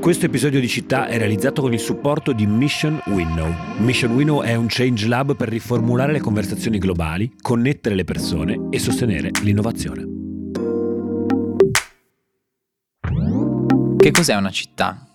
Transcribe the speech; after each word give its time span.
Questo 0.00 0.24
episodio 0.24 0.60
di 0.60 0.66
città 0.66 1.08
è 1.08 1.18
realizzato 1.18 1.60
con 1.60 1.74
il 1.74 1.78
supporto 1.78 2.32
di 2.32 2.46
Mission 2.46 3.02
Winnow. 3.08 3.54
Mission 3.80 4.12
Winnow 4.12 4.40
è 4.40 4.54
un 4.54 4.64
change 4.66 5.06
lab 5.06 5.36
per 5.36 5.48
riformulare 5.48 6.10
le 6.10 6.20
conversazioni 6.20 6.78
globali, 6.78 7.30
connettere 7.38 7.94
le 7.94 8.04
persone 8.04 8.68
e 8.70 8.78
sostenere 8.78 9.28
l'innovazione. 9.42 10.06
Che 13.98 14.10
cos'è 14.10 14.34
una 14.36 14.50
città? 14.50 15.09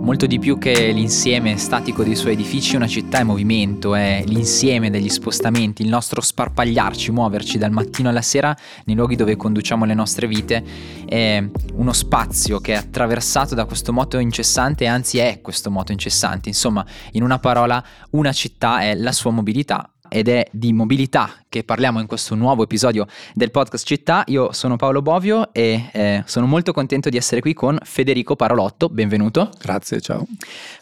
Molto 0.00 0.26
di 0.26 0.38
più 0.40 0.58
che 0.58 0.90
l'insieme 0.92 1.56
statico 1.56 2.02
dei 2.02 2.16
suoi 2.16 2.32
edifici, 2.32 2.74
una 2.74 2.88
città 2.88 3.18
è 3.18 3.22
movimento, 3.22 3.94
è 3.94 4.24
l'insieme 4.26 4.90
degli 4.90 5.08
spostamenti, 5.08 5.82
il 5.82 5.88
nostro 5.88 6.20
sparpagliarci, 6.20 7.12
muoverci 7.12 7.58
dal 7.58 7.70
mattino 7.70 8.08
alla 8.08 8.22
sera 8.22 8.56
nei 8.86 8.96
luoghi 8.96 9.14
dove 9.14 9.36
conduciamo 9.36 9.84
le 9.84 9.94
nostre 9.94 10.26
vite, 10.26 10.64
è 11.06 11.44
uno 11.74 11.92
spazio 11.92 12.60
che 12.60 12.72
è 12.72 12.76
attraversato 12.76 13.54
da 13.54 13.66
questo 13.66 13.92
moto 13.92 14.18
incessante, 14.18 14.86
anzi 14.86 15.18
è 15.18 15.40
questo 15.42 15.70
moto 15.70 15.92
incessante. 15.92 16.48
Insomma, 16.48 16.84
in 17.12 17.22
una 17.22 17.38
parola, 17.38 17.82
una 18.10 18.32
città 18.32 18.80
è 18.80 18.94
la 18.94 19.12
sua 19.12 19.30
mobilità 19.30 19.92
ed 20.10 20.28
è 20.28 20.46
di 20.50 20.72
mobilità 20.72 21.32
che 21.48 21.64
parliamo 21.64 22.00
in 22.00 22.06
questo 22.06 22.34
nuovo 22.34 22.62
episodio 22.62 23.06
del 23.34 23.50
podcast 23.50 23.86
Città. 23.86 24.22
Io 24.26 24.52
sono 24.52 24.76
Paolo 24.76 25.02
Bovio 25.02 25.52
e 25.52 25.88
eh, 25.92 26.22
sono 26.26 26.46
molto 26.46 26.72
contento 26.72 27.08
di 27.08 27.16
essere 27.16 27.40
qui 27.40 27.54
con 27.54 27.78
Federico 27.82 28.36
Parolotto. 28.36 28.88
Benvenuto. 28.88 29.50
Grazie, 29.60 30.00
ciao. 30.00 30.26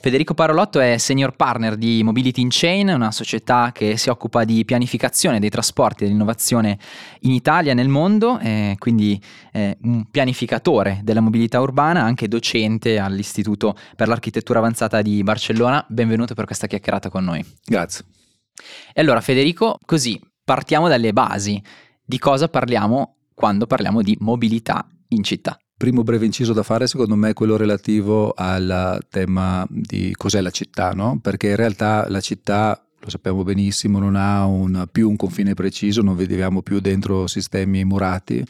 Federico 0.00 0.34
Parolotto 0.34 0.80
è 0.80 0.98
senior 0.98 1.36
partner 1.36 1.76
di 1.76 2.02
Mobility 2.02 2.42
in 2.42 2.48
Chain, 2.50 2.88
una 2.88 3.12
società 3.12 3.70
che 3.72 3.96
si 3.96 4.10
occupa 4.10 4.44
di 4.44 4.64
pianificazione 4.64 5.40
dei 5.40 5.50
trasporti 5.50 6.02
e 6.02 6.06
dell'innovazione 6.06 6.78
in 7.20 7.32
Italia 7.32 7.72
e 7.72 7.74
nel 7.74 7.88
mondo, 7.88 8.38
eh, 8.38 8.76
quindi 8.78 9.20
eh, 9.52 9.76
un 9.82 10.04
pianificatore 10.10 11.00
della 11.02 11.20
mobilità 11.20 11.60
urbana, 11.60 12.02
anche 12.02 12.28
docente 12.28 12.98
all'Istituto 12.98 13.76
per 13.96 14.08
l'Architettura 14.08 14.58
Avanzata 14.58 15.02
di 15.02 15.22
Barcellona. 15.22 15.84
Benvenuto 15.88 16.34
per 16.34 16.44
questa 16.44 16.66
chiacchierata 16.66 17.08
con 17.08 17.24
noi. 17.24 17.44
Grazie. 17.64 18.04
E 18.92 19.00
allora 19.00 19.20
Federico, 19.20 19.78
così 19.84 20.20
partiamo 20.44 20.88
dalle 20.88 21.12
basi. 21.12 21.62
Di 22.04 22.18
cosa 22.18 22.48
parliamo 22.48 23.16
quando 23.34 23.66
parliamo 23.66 24.02
di 24.02 24.16
mobilità 24.20 24.88
in 25.08 25.22
città? 25.22 25.58
Primo 25.76 26.02
breve 26.02 26.24
inciso 26.24 26.52
da 26.52 26.64
fare 26.64 26.88
secondo 26.88 27.14
me 27.14 27.30
è 27.30 27.34
quello 27.34 27.56
relativo 27.56 28.32
al 28.34 28.98
tema 29.08 29.64
di 29.68 30.12
cos'è 30.16 30.40
la 30.40 30.50
città, 30.50 30.90
no? 30.90 31.20
perché 31.22 31.50
in 31.50 31.56
realtà 31.56 32.08
la 32.08 32.20
città 32.20 32.82
lo 33.00 33.10
sappiamo 33.10 33.44
benissimo, 33.44 34.00
non 34.00 34.16
ha 34.16 34.44
un, 34.44 34.88
più 34.90 35.08
un 35.08 35.14
confine 35.14 35.54
preciso, 35.54 36.02
non 36.02 36.16
viviamo 36.16 36.62
più 36.62 36.80
dentro 36.80 37.28
sistemi 37.28 37.84
murati, 37.84 38.44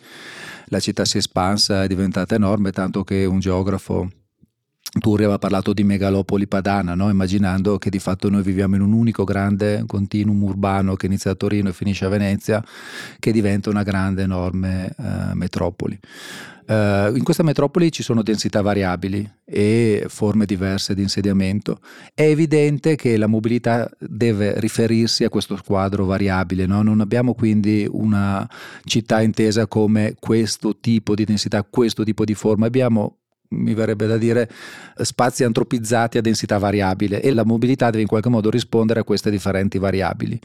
la 0.66 0.80
città 0.80 1.04
si 1.04 1.16
è 1.16 1.18
espansa, 1.18 1.82
è 1.82 1.86
diventata 1.86 2.34
enorme, 2.34 2.72
tanto 2.72 3.04
che 3.04 3.26
un 3.26 3.40
geografo 3.40 4.08
Turri 4.98 5.24
aveva 5.24 5.38
parlato 5.38 5.72
di 5.72 5.84
megalopoli 5.84 6.46
padana, 6.46 6.94
no? 6.94 7.08
immaginando 7.08 7.78
che 7.78 7.90
di 7.90 7.98
fatto 7.98 8.28
noi 8.30 8.42
viviamo 8.42 8.76
in 8.76 8.82
un 8.82 8.92
unico 8.92 9.24
grande 9.24 9.84
continuum 9.86 10.42
urbano 10.42 10.94
che 10.94 11.06
inizia 11.06 11.30
a 11.30 11.34
Torino 11.34 11.68
e 11.68 11.72
finisce 11.72 12.04
a 12.04 12.08
Venezia, 12.08 12.64
che 13.18 13.32
diventa 13.32 13.70
una 13.70 13.82
grande, 13.82 14.22
enorme 14.22 14.94
uh, 14.96 15.34
metropoli. 15.34 15.98
Uh, 16.68 17.16
in 17.16 17.22
questa 17.22 17.42
metropoli 17.42 17.90
ci 17.90 18.02
sono 18.02 18.22
densità 18.22 18.60
variabili 18.60 19.26
e 19.46 20.04
forme 20.08 20.44
diverse 20.44 20.94
di 20.94 21.00
insediamento. 21.00 21.80
È 22.12 22.22
evidente 22.22 22.94
che 22.94 23.16
la 23.16 23.26
mobilità 23.26 23.90
deve 23.98 24.60
riferirsi 24.60 25.24
a 25.24 25.30
questo 25.30 25.58
quadro 25.64 26.04
variabile, 26.04 26.66
no? 26.66 26.82
non 26.82 27.00
abbiamo 27.00 27.32
quindi 27.32 27.88
una 27.90 28.46
città 28.84 29.22
intesa 29.22 29.66
come 29.66 30.14
questo 30.20 30.76
tipo 30.78 31.14
di 31.14 31.24
densità, 31.24 31.62
questo 31.62 32.04
tipo 32.04 32.26
di 32.26 32.34
forma, 32.34 32.66
abbiamo 32.66 33.16
mi 33.50 33.74
verrebbe 33.74 34.06
da 34.06 34.16
dire, 34.16 34.50
spazi 34.96 35.44
antropizzati 35.44 36.18
a 36.18 36.20
densità 36.20 36.58
variabile 36.58 37.22
e 37.22 37.32
la 37.32 37.44
mobilità 37.44 37.86
deve 37.90 38.02
in 38.02 38.08
qualche 38.08 38.28
modo 38.28 38.50
rispondere 38.50 39.00
a 39.00 39.04
queste 39.04 39.30
differenti 39.30 39.78
variabili. 39.78 40.38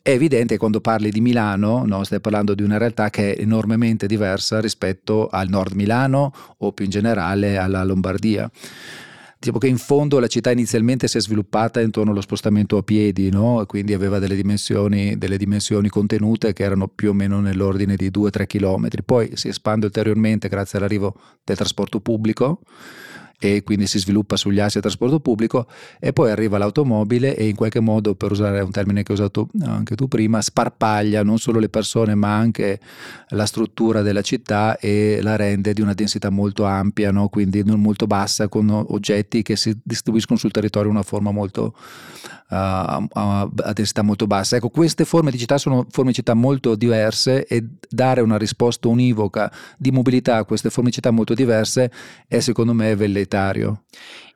È 0.00 0.10
evidente 0.10 0.54
che 0.54 0.58
quando 0.58 0.80
parli 0.80 1.10
di 1.10 1.20
Milano, 1.20 1.84
no, 1.84 2.02
stai 2.04 2.20
parlando 2.20 2.54
di 2.54 2.62
una 2.62 2.78
realtà 2.78 3.10
che 3.10 3.34
è 3.34 3.42
enormemente 3.42 4.06
diversa 4.06 4.60
rispetto 4.60 5.28
al 5.28 5.48
nord 5.48 5.74
Milano 5.74 6.32
o 6.58 6.72
più 6.72 6.84
in 6.86 6.90
generale 6.90 7.58
alla 7.58 7.84
Lombardia. 7.84 8.50
Tipo 9.40 9.58
che 9.58 9.68
in 9.68 9.78
fondo 9.78 10.18
la 10.18 10.26
città 10.26 10.50
inizialmente 10.50 11.06
si 11.06 11.16
è 11.16 11.20
sviluppata 11.20 11.80
intorno 11.80 12.10
allo 12.10 12.20
spostamento 12.20 12.76
a 12.76 12.82
piedi, 12.82 13.30
no? 13.30 13.64
quindi 13.66 13.94
aveva 13.94 14.18
delle 14.18 14.34
dimensioni, 14.34 15.16
delle 15.16 15.38
dimensioni 15.38 15.88
contenute 15.88 16.52
che 16.52 16.64
erano 16.64 16.88
più 16.88 17.10
o 17.10 17.12
meno 17.12 17.40
nell'ordine 17.40 17.94
di 17.94 18.10
2-3 18.10 18.46
km. 18.46 18.88
Poi 19.04 19.36
si 19.36 19.46
espande 19.46 19.86
ulteriormente 19.86 20.48
grazie 20.48 20.78
all'arrivo 20.78 21.14
del 21.44 21.56
trasporto 21.56 22.00
pubblico 22.00 22.62
e 23.40 23.62
quindi 23.62 23.86
si 23.86 23.98
sviluppa 24.00 24.36
sugli 24.36 24.58
assi 24.58 24.74
del 24.74 24.82
trasporto 24.82 25.20
pubblico 25.20 25.66
e 26.00 26.12
poi 26.12 26.30
arriva 26.30 26.58
l'automobile 26.58 27.36
e 27.36 27.46
in 27.46 27.54
qualche 27.54 27.78
modo, 27.80 28.14
per 28.16 28.32
usare 28.32 28.60
un 28.60 28.70
termine 28.70 29.02
che 29.04 29.12
hai 29.12 29.18
usato 29.18 29.48
anche 29.62 29.94
tu 29.94 30.08
prima, 30.08 30.42
sparpaglia 30.42 31.22
non 31.22 31.38
solo 31.38 31.60
le 31.60 31.68
persone 31.68 32.14
ma 32.16 32.34
anche 32.34 32.80
la 33.28 33.46
struttura 33.46 34.02
della 34.02 34.22
città 34.22 34.78
e 34.78 35.20
la 35.22 35.36
rende 35.36 35.72
di 35.72 35.80
una 35.80 35.94
densità 35.94 36.30
molto 36.30 36.64
ampia, 36.64 37.12
no? 37.12 37.28
quindi 37.28 37.62
non 37.64 37.80
molto 37.80 38.06
bassa, 38.06 38.48
con 38.48 38.68
oggetti 38.70 39.42
che 39.42 39.54
si 39.54 39.76
distribuiscono 39.82 40.38
sul 40.38 40.50
territorio 40.50 40.90
in 40.90 40.96
una 40.96 41.04
forma 41.04 41.30
molto 41.30 41.74
a, 42.48 43.06
a, 43.12 43.72
densità 43.72 44.02
molto 44.02 44.26
bassa. 44.26 44.56
Ecco, 44.56 44.70
queste 44.70 45.04
forme 45.04 45.30
di 45.30 45.38
città 45.38 45.58
sono 45.58 45.86
forme 45.90 46.10
di 46.10 46.16
città 46.16 46.34
molto 46.34 46.74
diverse 46.74 47.46
e 47.46 47.64
dare 47.88 48.20
una 48.20 48.38
risposta 48.38 48.88
univoca 48.88 49.52
di 49.76 49.90
mobilità 49.90 50.36
a 50.36 50.44
queste 50.44 50.70
forme 50.70 50.88
di 50.88 50.96
città 50.96 51.10
molto 51.10 51.34
diverse 51.34 51.90
è 52.26 52.40
secondo 52.40 52.72
me 52.72 52.94
velleitario. 53.28 53.84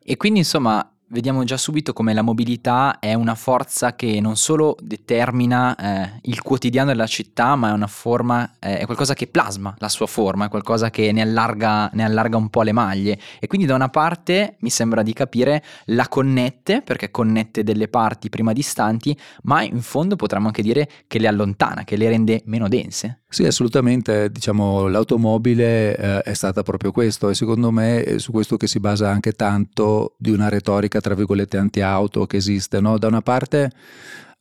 E 0.05 0.17
quindi 0.17 0.41
insomma 0.41 0.92
vediamo 1.13 1.45
già 1.45 1.57
subito 1.57 1.93
come 1.93 2.15
la 2.15 2.23
mobilità 2.23 2.99
è 2.99 3.15
una 3.15 3.35
forza 3.35 3.95
che 3.95 4.19
non 4.21 4.37
solo 4.37 4.77
determina 4.83 5.77
eh, 5.77 6.19
il 6.23 6.41
quotidiano 6.43 6.89
della 6.89 7.07
città, 7.07 7.55
ma 7.55 7.69
è 7.69 7.73
una 7.73 7.87
forma, 7.87 8.55
eh, 8.59 8.79
è 8.79 8.85
qualcosa 8.87 9.15
che 9.15 9.27
plasma 9.27 9.75
la 9.79 9.89
sua 9.89 10.07
forma, 10.07 10.47
è 10.47 10.49
qualcosa 10.49 10.91
che 10.91 11.13
ne 11.13 11.21
allarga, 11.21 11.91
ne 11.93 12.05
allarga 12.05 12.37
un 12.37 12.49
po' 12.49 12.63
le 12.63 12.73
maglie. 12.73 13.19
E 13.39 13.47
quindi 13.47 13.67
da 13.67 13.75
una 13.75 13.89
parte 13.89 14.57
mi 14.61 14.71
sembra 14.71 15.03
di 15.03 15.13
capire 15.13 15.63
la 15.87 16.09
connette, 16.09 16.83
perché 16.83 17.11
connette 17.11 17.63
delle 17.63 17.89
parti 17.89 18.31
prima 18.31 18.53
distanti, 18.53 19.17
ma 19.43 19.63
in 19.63 19.83
fondo 19.83 20.17
potremmo 20.17 20.47
anche 20.47 20.63
dire 20.63 20.89
che 21.07 21.19
le 21.19 21.29
allontana, 21.29 21.85
che 21.85 21.97
le 21.97 22.09
rende 22.09 22.43
meno 22.47 22.69
dense. 22.69 23.23
Sì, 23.33 23.47
assolutamente, 23.47 24.31
diciamo, 24.31 24.89
l'automobile 24.89 25.97
eh, 25.97 26.21
è 26.21 26.35
stata 26.35 26.63
proprio 26.63 26.93
questo 26.93 27.31
e 27.31 27.35
secondo 27.35 27.71
me 27.71 28.03
è 28.03 28.19
su 28.19 28.31
questo 28.31 28.59
che 28.59 28.67
si 28.67 28.79
basa 28.79 29.09
anche 29.09 29.33
tanto 29.33 30.17
di 30.19 30.31
una 30.31 30.51
retorica, 30.51 31.01
tra 31.03 31.15
virgolette, 31.15 31.59
anti-auto 31.59 32.25
che 32.25 32.39
esiste. 32.39 32.81
No? 32.81 32.97
Da 32.97 33.09
una 33.09 33.21
parte 33.21 33.71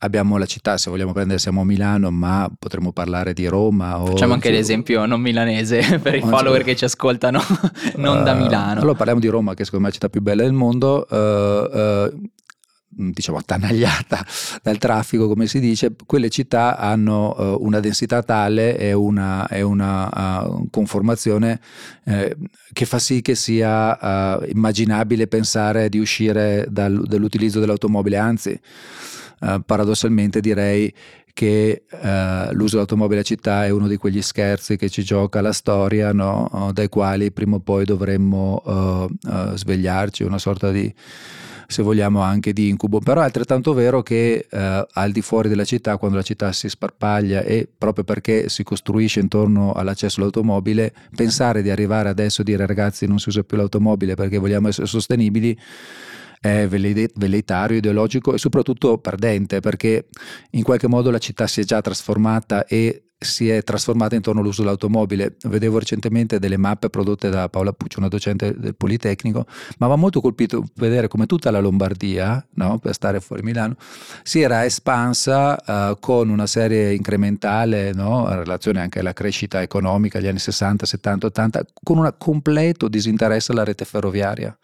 abbiamo 0.03 0.37
la 0.37 0.45
città, 0.45 0.77
se 0.77 0.89
vogliamo 0.89 1.13
prendere 1.13 1.39
siamo 1.39 1.61
a 1.61 1.65
Milano, 1.65 2.09
ma 2.11 2.49
potremmo 2.57 2.91
parlare 2.91 3.33
di 3.33 3.47
Roma. 3.47 4.01
O, 4.01 4.07
Facciamo 4.07 4.33
anche 4.33 4.51
l'esempio 4.51 5.05
non 5.05 5.21
milanese 5.21 5.99
per 6.01 6.15
i 6.15 6.21
follower 6.21 6.63
che 6.63 6.75
ci 6.75 6.85
ascoltano, 6.85 7.41
non 7.97 8.19
uh, 8.19 8.23
da 8.23 8.33
Milano. 8.33 8.79
Allora 8.79 8.95
parliamo 8.95 9.19
di 9.19 9.27
Roma, 9.27 9.53
che 9.53 9.63
secondo 9.63 9.85
me 9.85 9.91
è 9.91 9.93
la 9.93 9.99
città 9.99 10.09
più 10.09 10.21
bella 10.21 10.43
del 10.43 10.53
mondo. 10.53 11.05
Uh, 11.09 11.15
uh, 11.15 12.29
diciamo 12.93 13.37
attanagliata 13.37 14.25
dal 14.61 14.77
traffico 14.77 15.27
come 15.27 15.47
si 15.47 15.59
dice 15.59 15.95
quelle 16.05 16.29
città 16.29 16.77
hanno 16.77 17.33
uh, 17.37 17.65
una 17.65 17.79
densità 17.79 18.21
tale 18.21 18.77
e 18.77 18.91
una, 18.93 19.47
e 19.47 19.61
una 19.61 20.43
uh, 20.43 20.67
conformazione 20.69 21.59
uh, 22.03 22.27
che 22.73 22.85
fa 22.85 22.99
sì 22.99 23.21
che 23.21 23.35
sia 23.35 24.39
immaginabile 24.47 25.27
pensare 25.27 25.89
di 25.89 25.99
uscire 25.99 26.65
dal, 26.69 27.03
dall'utilizzo 27.05 27.59
dell'automobile 27.59 28.17
anzi 28.17 28.59
paradossalmente 29.65 30.39
direi 30.39 30.93
che 31.33 31.83
l'uso 32.51 32.73
dell'automobile 32.73 33.21
a 33.21 33.23
città 33.23 33.65
è 33.65 33.69
uno 33.69 33.87
di 33.87 33.97
quegli 33.97 34.21
scherzi 34.21 34.77
che 34.77 34.89
ci 34.89 35.03
gioca 35.03 35.41
la 35.41 35.51
storia 35.51 36.13
no? 36.13 36.69
dai 36.73 36.89
quali 36.89 37.31
prima 37.31 37.55
o 37.55 37.59
poi 37.59 37.83
dovremmo 37.83 39.17
svegliarci 39.55 40.23
una 40.23 40.37
sorta 40.37 40.71
di 40.71 40.93
se 41.67 41.81
vogliamo 41.81 42.21
anche 42.21 42.53
di 42.53 42.69
incubo, 42.69 42.99
però 42.99 43.21
è 43.21 43.25
altrettanto 43.25 43.73
vero 43.73 44.01
che 44.01 44.47
eh, 44.49 44.87
al 44.91 45.11
di 45.11 45.21
fuori 45.21 45.49
della 45.49 45.65
città, 45.65 45.97
quando 45.97 46.17
la 46.17 46.23
città 46.23 46.51
si 46.51 46.69
sparpaglia 46.69 47.41
e 47.41 47.67
proprio 47.75 48.03
perché 48.03 48.49
si 48.49 48.63
costruisce 48.63 49.19
intorno 49.19 49.73
all'accesso 49.73 50.19
all'automobile, 50.19 50.93
pensare 51.15 51.61
di 51.61 51.69
arrivare 51.69 52.09
adesso 52.09 52.41
e 52.41 52.43
dire 52.43 52.65
ragazzi 52.65 53.07
non 53.07 53.19
si 53.19 53.29
usa 53.29 53.43
più 53.43 53.57
l'automobile 53.57 54.15
perché 54.15 54.37
vogliamo 54.37 54.67
essere 54.67 54.87
sostenibili 54.87 55.57
è 56.41 56.67
velleitario, 56.67 57.77
ideologico 57.77 58.33
e 58.33 58.39
soprattutto 58.39 58.97
perdente 58.97 59.59
perché 59.59 60.07
in 60.51 60.63
qualche 60.63 60.87
modo 60.87 61.11
la 61.11 61.19
città 61.19 61.45
si 61.45 61.61
è 61.61 61.63
già 61.63 61.81
trasformata 61.81 62.65
e 62.65 63.10
si 63.23 63.49
è 63.49 63.61
trasformata 63.63 64.15
intorno 64.15 64.41
all'uso 64.41 64.61
dell'automobile. 64.61 65.35
Vedevo 65.43 65.77
recentemente 65.77 66.39
delle 66.39 66.57
mappe 66.57 66.89
prodotte 66.89 67.29
da 67.29 67.49
Paola 67.49 67.71
Puccio, 67.71 67.99
una 67.99 68.07
docente 68.07 68.57
del 68.57 68.75
Politecnico, 68.75 69.45
ma 69.77 69.87
mi 69.87 69.93
ha 69.93 69.95
molto 69.95 70.21
colpito 70.21 70.65
vedere 70.75 71.07
come 71.07 71.27
tutta 71.27 71.51
la 71.51 71.59
Lombardia, 71.59 72.43
no, 72.55 72.79
per 72.79 72.95
stare 72.95 73.19
fuori 73.19 73.43
Milano, 73.43 73.75
si 74.23 74.41
era 74.41 74.65
espansa 74.65 75.55
uh, 75.91 75.99
con 75.99 76.29
una 76.29 76.47
serie 76.47 76.93
incrementale 76.93 77.93
no, 77.93 78.27
in 78.27 78.37
relazione 78.37 78.81
anche 78.81 78.99
alla 78.99 79.13
crescita 79.13 79.61
economica 79.61 80.17
degli 80.17 80.27
anni 80.27 80.39
60, 80.39 80.85
70, 80.85 81.27
80, 81.27 81.65
con 81.83 81.99
un 81.99 82.11
completo 82.17 82.87
disinteresse 82.87 83.51
alla 83.51 83.63
rete 83.63 83.85
ferroviaria. 83.85 84.57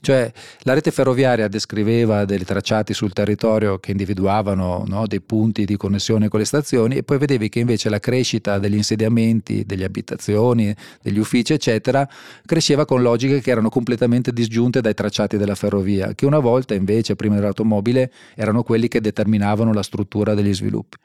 Cioè 0.00 0.32
la 0.62 0.74
rete 0.74 0.90
ferroviaria 0.90 1.48
descriveva 1.48 2.24
dei 2.24 2.44
tracciati 2.44 2.94
sul 2.94 3.12
territorio 3.12 3.78
che 3.78 3.90
individuavano 3.90 4.84
no, 4.86 5.06
dei 5.06 5.20
punti 5.20 5.64
di 5.64 5.76
connessione 5.76 6.28
con 6.28 6.38
le 6.38 6.46
stazioni 6.46 6.96
e 6.96 7.02
poi 7.02 7.18
vedevi 7.18 7.48
che 7.48 7.60
invece 7.60 7.88
la 7.88 8.00
crescita 8.00 8.58
degli 8.58 8.76
insediamenti, 8.76 9.64
delle 9.64 9.84
abitazioni, 9.84 10.74
degli 11.00 11.18
uffici 11.18 11.52
eccetera 11.52 12.08
cresceva 12.46 12.84
con 12.84 13.02
logiche 13.02 13.40
che 13.40 13.50
erano 13.50 13.68
completamente 13.68 14.32
disgiunte 14.32 14.80
dai 14.80 14.94
tracciati 14.94 15.36
della 15.36 15.54
ferrovia, 15.54 16.14
che 16.14 16.26
una 16.26 16.38
volta 16.38 16.74
invece 16.74 17.16
prima 17.16 17.36
dell'automobile 17.36 18.10
erano 18.34 18.62
quelli 18.62 18.88
che 18.88 19.00
determinavano 19.00 19.72
la 19.72 19.82
struttura 19.82 20.34
degli 20.34 20.54
sviluppi. 20.54 20.96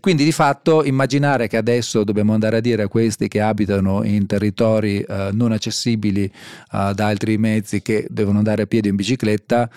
Quindi 0.00 0.24
di 0.24 0.32
fatto 0.32 0.84
immaginare 0.84 1.48
che 1.48 1.56
adesso 1.56 2.04
dobbiamo 2.04 2.32
andare 2.32 2.58
a 2.58 2.60
dire 2.60 2.82
a 2.82 2.88
questi 2.88 3.28
che 3.28 3.40
abitano 3.40 4.04
in 4.04 4.26
territori 4.26 5.00
eh, 5.00 5.30
non 5.32 5.52
accessibili 5.52 6.24
eh, 6.24 6.30
da 6.94 7.06
altri 7.06 7.38
mezzi 7.38 7.82
che 7.82 8.06
devono 8.08 8.27
andare 8.36 8.62
a 8.62 8.66
piedi 8.66 8.88
o 8.88 8.90
in 8.90 8.96
bicicletta 8.96 9.70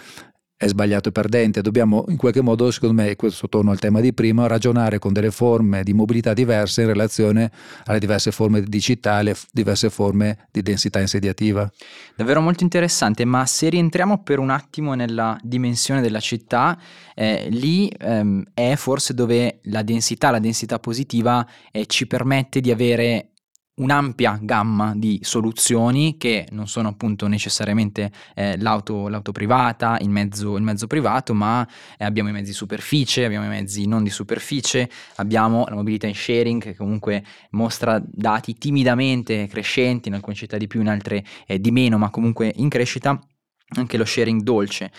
è 0.61 0.67
sbagliato 0.67 1.09
e 1.09 1.11
perdente. 1.11 1.63
Dobbiamo 1.63 2.05
in 2.09 2.17
qualche 2.17 2.41
modo, 2.41 2.69
secondo 2.69 3.01
me, 3.01 3.15
questo 3.15 3.49
torno 3.49 3.71
al 3.71 3.79
tema 3.79 3.99
di 3.99 4.13
prima, 4.13 4.45
ragionare 4.45 4.99
con 4.99 5.11
delle 5.11 5.31
forme 5.31 5.81
di 5.81 5.91
mobilità 5.91 6.35
diverse 6.35 6.81
in 6.81 6.87
relazione 6.87 7.51
alle 7.85 7.97
diverse 7.97 8.29
forme 8.31 8.61
di 8.61 8.79
città, 8.79 9.13
alle 9.13 9.35
diverse 9.51 9.89
forme 9.89 10.45
di 10.51 10.61
densità 10.61 10.99
insediativa. 10.99 11.67
Davvero 12.15 12.41
molto 12.41 12.61
interessante, 12.61 13.25
ma 13.25 13.43
se 13.47 13.69
rientriamo 13.69 14.21
per 14.21 14.37
un 14.37 14.51
attimo 14.51 14.93
nella 14.93 15.35
dimensione 15.41 15.99
della 15.99 16.19
città, 16.19 16.79
eh, 17.15 17.47
lì 17.49 17.87
ehm, 17.97 18.43
è 18.53 18.75
forse 18.75 19.15
dove 19.15 19.61
la 19.63 19.81
densità, 19.81 20.29
la 20.29 20.37
densità 20.37 20.77
positiva 20.77 21.43
eh, 21.71 21.87
ci 21.87 22.05
permette 22.05 22.61
di 22.61 22.69
avere 22.69 23.31
un'ampia 23.75 24.37
gamma 24.41 24.93
di 24.95 25.19
soluzioni 25.21 26.17
che 26.17 26.47
non 26.51 26.67
sono 26.67 26.89
appunto 26.89 27.27
necessariamente 27.27 28.11
eh, 28.35 28.57
l'auto, 28.59 29.07
l'auto, 29.07 29.31
privata, 29.31 29.97
il 30.01 30.09
mezzo, 30.09 30.57
il 30.57 30.63
mezzo 30.63 30.87
privato, 30.87 31.33
ma 31.33 31.67
eh, 31.97 32.03
abbiamo 32.03 32.29
i 32.29 32.33
mezzi 32.33 32.53
superficie, 32.53 33.25
abbiamo 33.25 33.45
i 33.45 33.49
mezzi 33.49 33.87
non 33.87 34.03
di 34.03 34.09
superficie, 34.09 34.89
abbiamo 35.15 35.65
la 35.67 35.75
mobilità 35.75 36.07
in 36.07 36.15
sharing 36.15 36.61
che 36.61 36.75
comunque 36.75 37.23
mostra 37.51 38.01
dati 38.05 38.55
timidamente 38.55 39.47
crescenti, 39.47 40.09
in 40.09 40.15
alcune 40.15 40.35
città 40.35 40.57
di 40.57 40.67
più, 40.67 40.81
in 40.81 40.89
altre 40.89 41.23
eh, 41.47 41.59
di 41.59 41.71
meno, 41.71 41.97
ma 41.97 42.09
comunque 42.09 42.51
in 42.57 42.69
crescita, 42.69 43.19
anche 43.75 43.97
lo 43.97 44.05
sharing 44.05 44.41
dolce. 44.41 44.91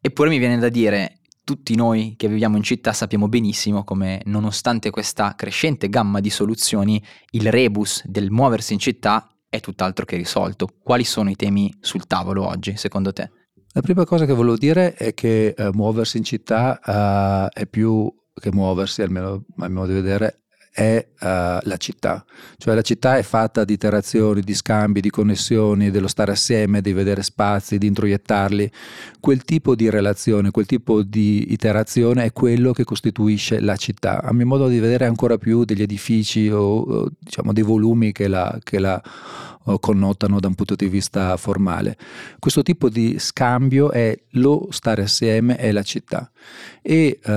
Eppure 0.00 0.28
mi 0.28 0.38
viene 0.38 0.58
da 0.58 0.68
dire, 0.68 1.17
tutti 1.48 1.76
noi 1.76 2.12
che 2.18 2.28
viviamo 2.28 2.58
in 2.58 2.62
città 2.62 2.92
sappiamo 2.92 3.26
benissimo 3.26 3.82
come, 3.82 4.20
nonostante 4.26 4.90
questa 4.90 5.34
crescente 5.34 5.88
gamma 5.88 6.20
di 6.20 6.28
soluzioni, 6.28 7.02
il 7.30 7.50
rebus 7.50 8.06
del 8.06 8.30
muoversi 8.30 8.74
in 8.74 8.78
città 8.78 9.34
è 9.48 9.58
tutt'altro 9.58 10.04
che 10.04 10.16
risolto. 10.16 10.68
Quali 10.82 11.04
sono 11.04 11.30
i 11.30 11.36
temi 11.36 11.74
sul 11.80 12.06
tavolo 12.06 12.46
oggi, 12.46 12.76
secondo 12.76 13.14
te? 13.14 13.30
La 13.72 13.80
prima 13.80 14.04
cosa 14.04 14.26
che 14.26 14.34
volevo 14.34 14.58
dire 14.58 14.92
è 14.92 15.14
che 15.14 15.54
uh, 15.56 15.70
muoversi 15.72 16.18
in 16.18 16.24
città 16.24 16.80
uh, 16.84 17.58
è 17.58 17.66
più 17.66 18.12
che 18.34 18.52
muoversi, 18.52 19.00
almeno 19.00 19.46
a 19.56 19.68
mio 19.68 19.80
modo 19.80 19.86
di 19.86 20.02
vedere, 20.02 20.42
è 20.70 21.06
uh, 21.12 21.26
la 21.26 21.76
città, 21.76 22.24
cioè 22.56 22.74
la 22.74 22.82
città 22.82 23.16
è 23.16 23.22
fatta 23.22 23.64
di 23.64 23.72
interazioni, 23.72 24.40
di 24.42 24.54
scambi, 24.54 25.00
di 25.00 25.10
connessioni, 25.10 25.90
dello 25.90 26.08
stare 26.08 26.32
assieme, 26.32 26.80
di 26.80 26.92
vedere 26.92 27.22
spazi, 27.22 27.78
di 27.78 27.86
introiettarli. 27.86 28.70
Quel 29.20 29.42
tipo 29.42 29.74
di 29.74 29.90
relazione, 29.90 30.50
quel 30.50 30.66
tipo 30.66 31.02
di 31.02 31.52
iterazione 31.52 32.24
è 32.24 32.32
quello 32.32 32.72
che 32.72 32.84
costituisce 32.84 33.60
la 33.60 33.76
città. 33.76 34.22
A 34.22 34.32
mio 34.32 34.46
modo 34.46 34.68
di 34.68 34.78
vedere 34.78 35.06
ancora 35.06 35.38
più 35.38 35.64
degli 35.64 35.82
edifici 35.82 36.48
o, 36.48 36.78
o 36.78 37.10
diciamo 37.18 37.52
dei 37.52 37.64
volumi 37.64 38.12
che 38.12 38.28
la, 38.28 38.58
che 38.62 38.78
la 38.78 39.02
connotano 39.78 40.40
da 40.40 40.48
un 40.48 40.54
punto 40.54 40.74
di 40.74 40.88
vista 40.88 41.36
formale. 41.36 41.98
Questo 42.38 42.62
tipo 42.62 42.88
di 42.88 43.18
scambio 43.18 43.90
è 43.90 44.18
lo 44.30 44.68
stare 44.70 45.02
assieme, 45.02 45.56
è 45.56 45.72
la 45.72 45.82
città. 45.82 46.30
E 46.80 47.18
uh, 47.22 47.30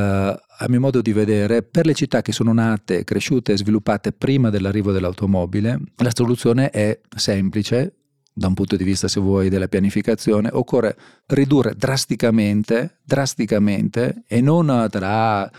a 0.64 0.70
mio 0.70 0.80
modo 0.80 1.02
di 1.02 1.12
vedere, 1.12 1.64
per 1.64 1.88
le 1.88 1.96
città 1.96 2.22
che 2.22 2.32
sono 2.32 2.54
nate, 2.54 3.04
cresciute 3.04 3.54
e 3.54 3.58
sviluppate 3.58 4.12
prima 4.12 4.52
dell'arrivo 4.52 4.92
dell'automobile, 4.92 5.80
la 5.98 6.12
soluzione 6.14 6.70
è 6.70 7.00
semplice, 7.16 8.01
da 8.34 8.48
un 8.48 8.54
punto 8.54 8.76
di 8.76 8.84
vista, 8.84 9.08
se 9.08 9.20
vuoi, 9.20 9.50
della 9.50 9.68
pianificazione, 9.68 10.50
occorre 10.52 10.96
ridurre 11.28 11.76
drasticamente, 11.76 13.00
drasticamente, 13.04 14.24
e 14.28 14.42
non 14.42 14.88
tra 14.90 15.50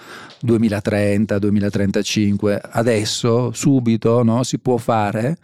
2030, 0.41 1.39
2035, 1.39 2.61
adesso, 2.71 3.53
subito, 3.53 4.23
no? 4.23 4.43
si 4.43 4.59
può 4.59 4.79
fare 4.79 5.37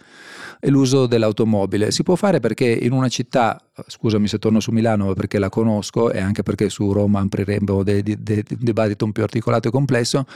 l'uso 0.62 1.06
dell'automobile. 1.06 1.90
Si 1.90 2.02
può 2.02 2.16
fare 2.16 2.40
perché 2.40 2.66
in 2.66 2.92
una 2.92 3.08
città 3.08 3.60
scusami 3.86 4.26
se 4.26 4.38
torno 4.38 4.58
su 4.60 4.72
Milano 4.72 5.12
perché 5.12 5.38
la 5.38 5.48
conosco 5.48 6.10
e 6.10 6.18
anche 6.18 6.42
perché 6.42 6.68
su 6.68 6.92
Roma 6.92 7.20
apriremo 7.20 7.76
un 7.76 8.02
dibattito 8.58 9.04
un 9.04 9.12
più 9.12 9.22
articolato 9.22 9.68
e 9.68 9.70
complesso, 9.70 10.26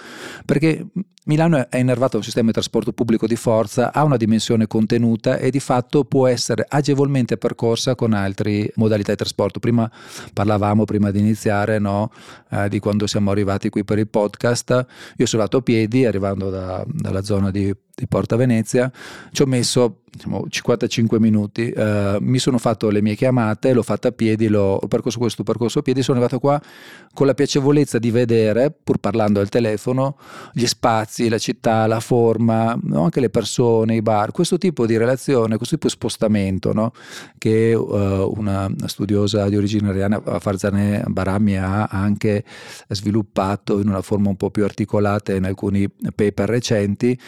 perché 0.45 0.87
Milano 1.25 1.71
è 1.71 1.77
innervato 1.77 2.13
da 2.13 2.17
un 2.17 2.25
sistema 2.25 2.49
di 2.49 2.53
trasporto 2.53 2.93
pubblico 2.93 3.29
di 3.29 3.37
forza, 3.37 3.93
ha 3.93 4.03
una 4.03 4.17
dimensione 4.17 4.67
contenuta 4.67 5.37
e 5.37 5.53
di 5.53 5.61
fatto 5.61 6.05
può 6.05 6.27
essere 6.27 6.67
agevolmente 6.69 7.37
percorsa 7.37 7.95
con 7.95 8.13
altre 8.13 8.73
modalità 8.75 9.13
di 9.13 9.19
trasporto. 9.19 9.61
Prima 9.61 9.89
parlavamo, 10.33 10.85
prima 10.85 11.13
di 11.13 11.21
iniziare, 11.21 11.79
no, 11.79 12.11
eh, 12.51 12.69
di 12.69 12.81
quando 12.81 13.07
siamo 13.07 13.31
arrivati 13.31 13.69
qui 13.69 13.85
per 13.85 13.99
il 13.99 14.09
podcast, 14.09 14.71
io 15.17 15.27
sono 15.27 15.43
andato 15.43 15.59
a 15.59 15.63
piedi 15.63 16.05
arrivando 16.05 16.51
da, 16.51 16.85
dalla 16.89 17.23
zona 17.23 17.53
di, 17.53 17.73
di 17.95 18.07
Porta 18.07 18.37
Venezia, 18.37 18.91
ci 19.33 19.43
ho 19.43 19.47
messo 19.47 20.03
diciamo, 20.13 20.45
55 20.47 21.19
minuti, 21.19 21.71
eh, 21.71 22.19
mi 22.21 22.39
sono 22.39 22.59
fatto 22.59 22.91
le 22.91 23.01
mie 23.01 23.15
chiamate, 23.15 23.73
l'ho 23.73 23.83
fatta 23.83 24.09
a 24.09 24.13
piedi, 24.13 24.49
l'ho, 24.49 24.75
ho 24.75 24.87
percorso 24.87 25.19
questo 25.19 25.43
percorso 25.43 25.79
a 25.79 25.83
piedi, 25.83 26.03
sono 26.03 26.19
arrivato 26.19 26.39
qua 26.39 26.61
con 27.15 27.27
la 27.27 27.35
piacevolezza 27.35 27.99
di 27.99 28.11
vedere, 28.11 28.71
pur 28.71 28.99
parlando 28.99 29.41
al 29.41 29.49
telefono, 29.49 30.17
gli 30.53 30.67
spazi, 30.67 31.29
la 31.31 31.39
città, 31.39 31.87
la 31.87 32.01
forma, 32.01 32.79
no? 32.83 33.05
anche 33.05 33.21
le 33.21 33.31
persone, 33.31 33.97
i 33.97 34.03
bar, 34.03 34.33
questo 34.33 34.59
tipo 34.59 34.85
di 34.85 34.99
relazione, 34.99 35.57
questo 35.57 35.77
tipo 35.77 35.87
di 35.87 35.93
spostamento 35.93 36.75
no? 36.75 36.93
che 37.39 37.75
uh, 37.75 38.33
una 38.37 38.71
studiosa 38.87 39.49
di 39.49 39.57
origine 39.57 39.89
ariana, 39.89 40.21
Farzaneh 40.39 41.05
Barami, 41.07 41.57
ha 41.57 41.85
anche 41.85 42.45
sviluppato 42.89 43.79
in 43.81 43.89
una 43.89 44.03
forma 44.03 44.29
un 44.29 44.37
po' 44.37 44.51
più 44.51 44.65
articolata 44.65 45.35
in 45.35 45.45
alcuni 45.45 45.89
paper 45.89 46.49
recenti, 46.49 47.19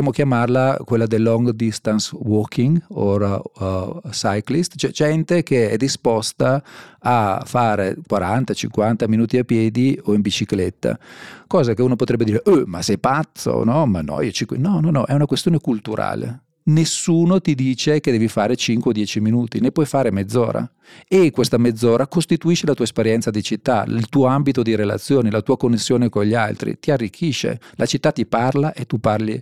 potremmo 0.00 0.10
chiamarla 0.10 0.78
quella 0.84 1.06
del 1.06 1.22
long 1.22 1.50
distance 1.50 2.16
walking 2.18 2.82
o 2.88 3.16
uh, 3.58 4.00
cyclist, 4.10 4.76
cioè 4.76 4.90
gente 4.90 5.42
che 5.42 5.70
è 5.70 5.76
disposta 5.76 6.62
a 7.00 7.42
fare 7.44 7.96
40-50 8.08 9.08
minuti 9.08 9.38
a 9.38 9.44
piedi 9.44 9.98
o 10.04 10.14
in 10.14 10.22
bicicletta, 10.22 10.98
cosa 11.46 11.74
che 11.74 11.82
uno 11.82 11.96
potrebbe 11.96 12.24
dire, 12.24 12.42
oh, 12.46 12.62
ma 12.66 12.82
sei 12.82 12.98
pazzo, 12.98 13.62
no? 13.64 13.86
Ma 13.86 14.00
no, 14.00 14.22
io 14.22 14.30
ci... 14.30 14.46
no, 14.56 14.80
no, 14.80 14.90
no, 14.90 15.04
è 15.04 15.12
una 15.12 15.26
questione 15.26 15.58
culturale 15.58 16.40
nessuno 16.64 17.40
ti 17.40 17.54
dice 17.54 18.00
che 18.00 18.10
devi 18.10 18.28
fare 18.28 18.56
5 18.56 18.90
o 18.90 18.94
10 18.94 19.20
minuti, 19.20 19.60
ne 19.60 19.72
puoi 19.72 19.86
fare 19.86 20.10
mezz'ora. 20.10 20.70
E 21.06 21.30
questa 21.30 21.58
mezz'ora 21.58 22.06
costituisce 22.06 22.66
la 22.66 22.74
tua 22.74 22.84
esperienza 22.84 23.30
di 23.30 23.42
città, 23.42 23.84
il 23.86 24.08
tuo 24.08 24.26
ambito 24.26 24.62
di 24.62 24.74
relazioni, 24.74 25.30
la 25.30 25.40
tua 25.40 25.56
connessione 25.56 26.08
con 26.08 26.24
gli 26.24 26.34
altri, 26.34 26.78
ti 26.78 26.90
arricchisce. 26.90 27.60
La 27.76 27.86
città 27.86 28.12
ti 28.12 28.26
parla 28.26 28.72
e 28.72 28.86
tu 28.86 28.98
parli 28.98 29.40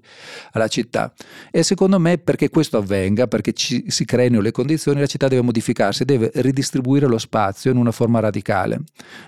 alla 0.52 0.68
città. 0.68 1.12
E 1.50 1.62
secondo 1.62 1.98
me 1.98 2.18
perché 2.18 2.48
questo 2.50 2.76
avvenga, 2.76 3.26
perché 3.26 3.52
ci, 3.52 3.84
si 3.88 4.04
creino 4.04 4.40
le 4.40 4.50
condizioni, 4.50 5.00
la 5.00 5.06
città 5.06 5.28
deve 5.28 5.42
modificarsi, 5.42 6.04
deve 6.04 6.30
ridistribuire 6.34 7.06
lo 7.06 7.18
spazio 7.18 7.70
in 7.70 7.76
una 7.76 7.92
forma 7.92 8.20
radicale. 8.20 8.80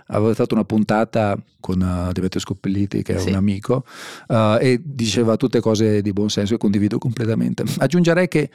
Avevo 0.09 0.35
fatto 0.35 0.55
una 0.55 0.65
puntata 0.65 1.39
con 1.61 1.81
uh, 1.81 2.11
Demetrio 2.13 2.41
Scoppelliti, 2.41 3.03
che 3.03 3.15
è 3.17 3.19
sì. 3.19 3.29
un 3.29 3.35
amico, 3.35 3.85
uh, 4.29 4.57
e 4.59 4.81
diceva 4.83 5.37
tutte 5.37 5.61
cose 5.61 6.01
di 6.01 6.13
buon 6.13 6.31
senso 6.31 6.55
e 6.55 6.59
condivido 6.59 6.99
completamente. 6.99 7.65
Aggiungerei 7.81 8.29
che 8.29 8.51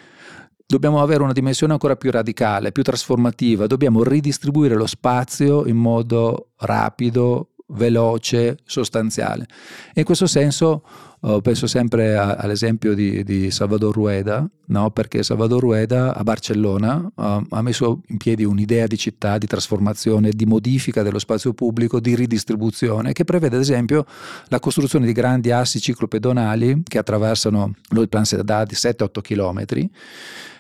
dobbiamo 0.68 1.02
avere 1.02 1.24
una 1.24 1.34
dimensione 1.34 1.74
ancora 1.74 1.96
più 1.96 2.12
radicale, 2.12 2.72
più 2.72 2.84
trasformativa, 2.84 3.68
dobbiamo 3.68 4.04
ridistribuire 4.04 4.76
lo 4.76 4.88
spazio 4.88 5.66
in 5.66 5.78
modo 5.78 6.52
rapido, 6.58 7.55
veloce, 7.68 8.58
sostanziale. 8.64 9.48
E 9.94 10.02
in 10.02 10.04
questo 10.04 10.28
senso 10.28 10.84
uh, 11.22 11.42
penso 11.42 11.68
sempre 11.68 12.16
a, 12.16 12.36
all'esempio 12.36 12.94
di, 12.94 13.24
di 13.24 13.50
Salvador 13.50 13.94
Rueda, 13.94 14.48
no? 14.68 14.92
perché 14.92 15.24
Salvador 15.24 15.62
Rueda 15.62 16.16
a 16.16 16.24
Barcellona 16.24 17.12
uh, 17.14 17.22
ha 17.50 17.62
messo 17.62 18.02
in 18.08 18.18
piedi 18.18 18.44
un'idea 18.44 18.86
di 18.86 18.98
città, 18.98 19.38
di 19.38 19.48
trasformazione, 19.48 20.30
di 20.30 20.46
modifica 20.46 21.02
dello 21.02 21.20
spazio 21.20 21.54
pubblico, 21.54 22.00
di 22.00 22.16
ridistribuzione, 22.16 23.14
che 23.14 23.24
prevede 23.24 23.56
ad 23.56 23.62
esempio 23.62 24.06
la 24.48 24.60
costruzione 24.60 25.06
di 25.06 25.14
grandi 25.14 25.52
assi 25.52 25.80
ciclopedonali 25.80 26.84
che 26.84 26.98
attraversano 26.98 27.74
il 27.92 28.10
Plan 28.10 28.26
Cerdà 28.26 28.64
di 28.64 28.76
7-8 28.76 29.22
chilometri 29.22 29.90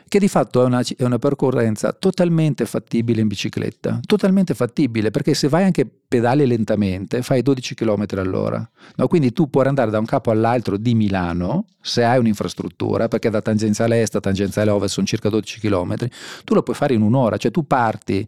che 0.07 0.19
di 0.19 0.27
fatto 0.27 0.61
è 0.61 0.65
una, 0.65 0.81
è 0.81 1.03
una, 1.03 1.17
percorrenza 1.17 1.91
totalmente 1.91 2.65
fattibile 2.65 3.21
in 3.21 3.27
bicicletta, 3.27 3.99
totalmente 4.05 4.53
fattibile, 4.53 5.11
perché 5.11 5.33
se 5.33 5.47
vai 5.47 5.63
anche 5.63 5.89
pedali 6.07 6.45
lentamente 6.45 7.21
fai 7.21 7.41
12 7.41 7.73
km 7.73 8.05
all'ora, 8.17 8.69
no? 8.95 9.07
quindi 9.07 9.33
tu 9.33 9.49
puoi 9.49 9.65
andare 9.65 9.89
da 9.89 9.99
un 9.99 10.05
capo 10.05 10.31
all'altro 10.31 10.77
di 10.77 10.93
Milano, 10.93 11.65
se 11.81 12.03
hai 12.03 12.19
un'infrastruttura, 12.19 13.07
perché 13.07 13.29
da 13.29 13.41
tangenziale 13.41 14.01
est 14.01 14.15
a 14.15 14.19
tangenziale 14.19 14.69
ovest 14.69 14.93
sono 14.93 15.05
circa 15.05 15.29
12 15.29 15.59
km, 15.59 15.95
tu 16.43 16.53
lo 16.53 16.63
puoi 16.63 16.75
fare 16.75 16.93
in 16.93 17.01
un'ora, 17.01 17.37
cioè 17.37 17.51
tu 17.51 17.65
parti 17.65 18.27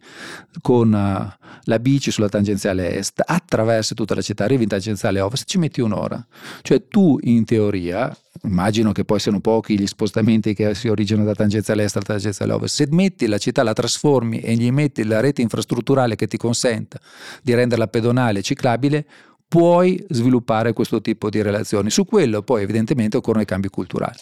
con 0.60 0.92
uh, 0.92 1.46
la 1.64 1.78
bici 1.78 2.10
sulla 2.10 2.28
tangenziale 2.28 2.96
est, 2.96 3.22
attraversi 3.24 3.94
tutta 3.94 4.14
la 4.14 4.20
città, 4.20 4.44
arrivi 4.44 4.64
in 4.64 4.68
tangenziale 4.68 5.20
ovest, 5.20 5.48
ci 5.48 5.58
metti 5.58 5.80
un'ora, 5.80 6.24
cioè 6.62 6.86
tu 6.88 7.18
in 7.22 7.44
teoria 7.44 8.14
immagino 8.44 8.92
che 8.92 9.04
poi 9.04 9.18
siano 9.18 9.40
pochi 9.40 9.78
gli 9.78 9.86
spostamenti 9.86 10.54
che 10.54 10.74
si 10.74 10.88
originano 10.88 11.26
da 11.26 11.34
tangenziale 11.34 11.84
est 11.84 11.96
a 11.96 12.00
tangenziale 12.00 12.52
ovest, 12.52 12.74
se 12.74 12.86
metti 12.90 13.26
la 13.26 13.38
città, 13.38 13.62
la 13.62 13.72
trasformi 13.72 14.40
e 14.40 14.54
gli 14.54 14.70
metti 14.70 15.04
la 15.04 15.20
rete 15.20 15.42
infrastrutturale 15.42 16.16
che 16.16 16.26
ti 16.26 16.36
consenta 16.36 17.00
di 17.42 17.54
renderla 17.54 17.88
pedonale 17.88 18.40
e 18.40 18.42
ciclabile, 18.42 19.06
puoi 19.48 20.04
sviluppare 20.10 20.72
questo 20.72 21.00
tipo 21.00 21.30
di 21.30 21.40
relazioni. 21.42 21.90
Su 21.90 22.04
quello 22.04 22.42
poi 22.42 22.62
evidentemente 22.62 23.16
occorrono 23.16 23.42
i 23.42 23.46
cambi 23.46 23.68
culturali. 23.68 24.18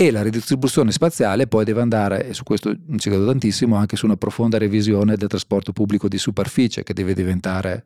E 0.00 0.12
la 0.12 0.22
ridistribuzione 0.22 0.92
spaziale 0.92 1.48
poi 1.48 1.64
deve 1.64 1.80
andare, 1.80 2.28
e 2.28 2.32
su 2.32 2.44
questo 2.44 2.72
ci 2.98 3.08
credo 3.08 3.26
tantissimo, 3.26 3.74
anche 3.74 3.96
su 3.96 4.06
una 4.06 4.16
profonda 4.16 4.56
revisione 4.56 5.16
del 5.16 5.26
trasporto 5.26 5.72
pubblico 5.72 6.06
di 6.06 6.18
superficie 6.18 6.84
che 6.84 6.92
deve 6.92 7.14
diventare 7.14 7.84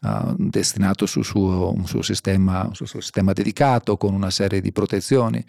uh, 0.00 0.34
destinato 0.36 1.06
su 1.06 1.22
suo, 1.22 1.72
un, 1.72 1.86
suo 1.86 2.02
sistema, 2.02 2.64
un 2.66 2.74
suo 2.74 2.86
sistema 2.86 3.32
dedicato 3.32 3.96
con 3.96 4.12
una 4.12 4.30
serie 4.30 4.60
di 4.60 4.72
protezioni. 4.72 5.40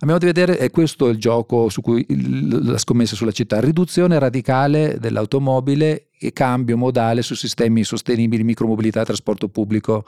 Abbiamo 0.00 0.18
di 0.18 0.26
vedere, 0.26 0.58
è 0.58 0.70
questo 0.70 1.08
il 1.08 1.16
gioco 1.16 1.70
su 1.70 1.80
cui 1.80 2.04
la 2.50 2.76
scommessa 2.76 3.16
sulla 3.16 3.32
città, 3.32 3.58
riduzione 3.58 4.18
radicale 4.18 4.98
dell'automobile 5.00 6.08
cambio 6.32 6.76
modale 6.76 7.22
su 7.22 7.34
sistemi 7.34 7.84
sostenibili, 7.84 8.44
micromobilità 8.44 9.04
trasporto 9.04 9.48
pubblico 9.48 10.04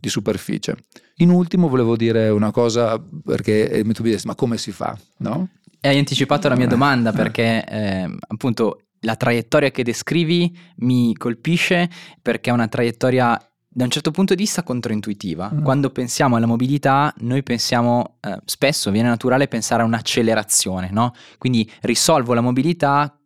di 0.00 0.08
superficie. 0.08 0.76
In 1.16 1.30
ultimo 1.30 1.68
volevo 1.68 1.96
dire 1.96 2.28
una 2.28 2.50
cosa 2.50 3.02
perché 3.24 3.82
mi 3.84 3.92
tu 3.92 4.02
mi 4.02 4.16
ma 4.24 4.34
come 4.34 4.56
si 4.56 4.72
fa? 4.72 4.98
No? 5.18 5.48
Hai 5.80 5.98
anticipato 5.98 6.48
la 6.48 6.56
mia 6.56 6.66
eh. 6.66 6.68
domanda 6.68 7.12
perché 7.12 7.64
eh, 7.66 8.16
appunto 8.28 8.82
la 9.00 9.16
traiettoria 9.16 9.70
che 9.70 9.82
descrivi 9.82 10.56
mi 10.76 11.14
colpisce 11.14 11.88
perché 12.20 12.50
è 12.50 12.52
una 12.52 12.68
traiettoria 12.68 13.38
da 13.72 13.84
un 13.84 13.90
certo 13.90 14.10
punto 14.10 14.34
di 14.34 14.42
vista 14.42 14.64
controintuitiva. 14.64 15.50
Mm. 15.54 15.62
Quando 15.62 15.90
pensiamo 15.90 16.36
alla 16.36 16.46
mobilità, 16.46 17.14
noi 17.18 17.42
pensiamo 17.42 18.16
eh, 18.20 18.36
spesso 18.44 18.90
viene 18.90 19.08
naturale 19.08 19.46
pensare 19.46 19.82
a 19.82 19.84
un'accelerazione, 19.84 20.90
no? 20.90 21.14
Quindi 21.38 21.70
risolvo 21.82 22.34
la 22.34 22.40
mobilità 22.40 23.19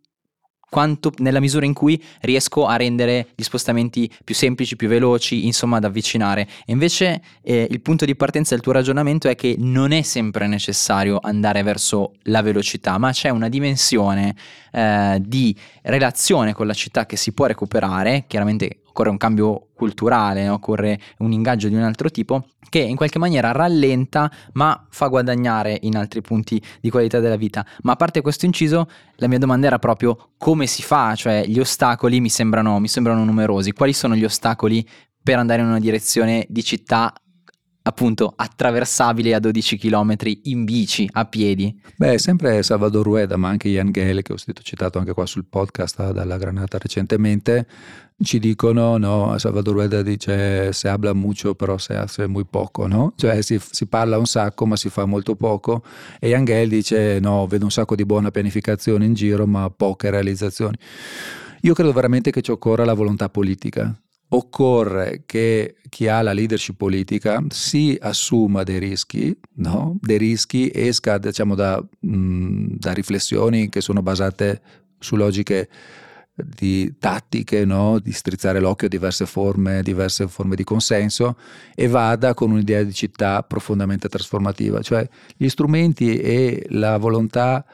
quanto 0.74 1.12
nella 1.18 1.38
misura 1.38 1.64
in 1.64 1.72
cui 1.72 2.02
riesco 2.22 2.66
a 2.66 2.74
rendere 2.74 3.28
gli 3.36 3.44
spostamenti 3.44 4.10
più 4.24 4.34
semplici, 4.34 4.74
più 4.74 4.88
veloci, 4.88 5.46
insomma 5.46 5.76
ad 5.76 5.84
avvicinare. 5.84 6.48
E 6.66 6.72
invece 6.72 7.22
eh, 7.42 7.68
il 7.70 7.80
punto 7.80 8.04
di 8.04 8.16
partenza 8.16 8.56
del 8.56 8.64
tuo 8.64 8.72
ragionamento 8.72 9.28
è 9.28 9.36
che 9.36 9.54
non 9.56 9.92
è 9.92 10.02
sempre 10.02 10.48
necessario 10.48 11.20
andare 11.22 11.62
verso 11.62 12.14
la 12.22 12.42
velocità, 12.42 12.98
ma 12.98 13.12
c'è 13.12 13.28
una 13.28 13.48
dimensione 13.48 14.34
eh, 14.72 15.22
di 15.24 15.54
relazione 15.82 16.52
con 16.52 16.66
la 16.66 16.74
città 16.74 17.06
che 17.06 17.16
si 17.16 17.30
può 17.30 17.46
recuperare, 17.46 18.24
chiaramente 18.26 18.78
occorre 18.94 19.10
un 19.10 19.16
cambio 19.16 19.70
culturale, 19.74 20.48
occorre 20.48 21.00
un 21.18 21.32
ingaggio 21.32 21.68
di 21.68 21.74
un 21.74 21.82
altro 21.82 22.08
tipo 22.10 22.46
che 22.68 22.78
in 22.78 22.94
qualche 22.94 23.18
maniera 23.18 23.50
rallenta 23.50 24.30
ma 24.52 24.86
fa 24.88 25.08
guadagnare 25.08 25.78
in 25.82 25.96
altri 25.96 26.20
punti 26.22 26.62
di 26.80 26.90
qualità 26.90 27.18
della 27.18 27.36
vita. 27.36 27.66
Ma 27.82 27.92
a 27.92 27.96
parte 27.96 28.20
questo 28.20 28.46
inciso, 28.46 28.88
la 29.16 29.26
mia 29.26 29.38
domanda 29.38 29.66
era 29.66 29.80
proprio 29.80 30.30
come 30.38 30.66
si 30.66 30.82
fa, 30.82 31.14
cioè 31.16 31.44
gli 31.44 31.58
ostacoli 31.58 32.20
mi 32.20 32.28
sembrano, 32.28 32.78
mi 32.78 32.88
sembrano 32.88 33.24
numerosi. 33.24 33.72
Quali 33.72 33.92
sono 33.92 34.14
gli 34.14 34.24
ostacoli 34.24 34.88
per 35.20 35.38
andare 35.38 35.62
in 35.62 35.68
una 35.68 35.80
direzione 35.80 36.46
di 36.48 36.62
città 36.62 37.12
appunto 37.86 38.32
attraversabile 38.34 39.34
a 39.34 39.38
12 39.38 39.76
km 39.76 40.14
in 40.44 40.64
bici, 40.64 41.08
a 41.12 41.26
piedi? 41.26 41.78
Beh, 41.96 42.18
sempre 42.18 42.62
Salvador 42.62 43.04
Rueda, 43.04 43.36
ma 43.36 43.48
anche 43.48 43.68
Ian 43.68 43.90
Gale, 43.90 44.22
che 44.22 44.32
ho 44.32 44.36
citato 44.62 44.98
anche 44.98 45.12
qua 45.12 45.26
sul 45.26 45.44
podcast 45.44 46.12
dalla 46.12 46.38
Granata 46.38 46.78
recentemente, 46.78 47.66
ci 48.22 48.38
dicono, 48.38 48.96
no, 48.96 49.36
Salvador 49.38 49.74
Rueda 49.74 50.02
dice 50.02 50.72
se 50.72 50.88
habla 50.88 51.12
mucho 51.12 51.54
però 51.54 51.76
se 51.76 51.94
hace 51.96 52.26
muy 52.26 52.46
poco, 52.48 52.86
no? 52.86 53.12
Cioè 53.16 53.42
si, 53.42 53.58
si, 53.58 53.86
parla 53.86 54.18
un 54.18 54.26
sacco 54.26 54.66
ma 54.66 54.76
si 54.76 54.88
fa 54.88 55.04
molto 55.04 55.34
poco 55.34 55.82
e 56.20 56.28
Ian 56.28 56.44
Gale 56.44 56.68
dice 56.68 57.18
no, 57.20 57.46
vedo 57.46 57.64
un 57.64 57.70
sacco 57.70 57.94
di 57.96 58.06
buona 58.06 58.30
pianificazione 58.30 59.04
in 59.04 59.14
giro 59.14 59.46
ma 59.46 59.68
poche 59.68 60.10
realizzazioni. 60.10 60.76
Io 61.62 61.74
credo 61.74 61.92
veramente 61.92 62.30
che 62.30 62.40
ci 62.40 62.50
occorra 62.50 62.84
la 62.84 62.94
volontà 62.94 63.28
politica, 63.28 63.94
occorre 64.28 65.22
che 65.26 65.76
chi 65.88 66.08
ha 66.08 66.22
la 66.22 66.32
leadership 66.32 66.76
politica 66.76 67.42
si 67.50 67.96
assuma 68.00 68.62
dei 68.62 68.78
rischi, 68.78 69.36
no? 69.56 69.96
dei 70.00 70.18
rischi, 70.18 70.70
esca 70.74 71.18
diciamo, 71.18 71.54
da, 71.54 71.82
mh, 72.00 72.74
da, 72.78 72.92
riflessioni 72.92 73.68
che 73.68 73.80
sono 73.80 74.02
basate 74.02 74.60
su 74.98 75.16
logiche 75.16 75.68
di 76.34 76.94
tattiche, 76.98 77.64
no? 77.64 78.00
di 78.00 78.10
strizzare 78.10 78.58
l'occhio 78.58 78.88
a 78.88 78.90
diverse 78.90 79.24
forme, 79.24 79.82
diverse 79.82 80.26
forme 80.26 80.56
di 80.56 80.64
consenso 80.64 81.36
e 81.74 81.86
vada 81.86 82.34
con 82.34 82.50
un'idea 82.50 82.82
di 82.82 82.92
città 82.92 83.42
profondamente 83.42 84.08
trasformativa, 84.08 84.80
cioè 84.82 85.08
gli 85.36 85.48
strumenti 85.48 86.18
e 86.18 86.66
la 86.70 86.96
volontà 86.96 87.64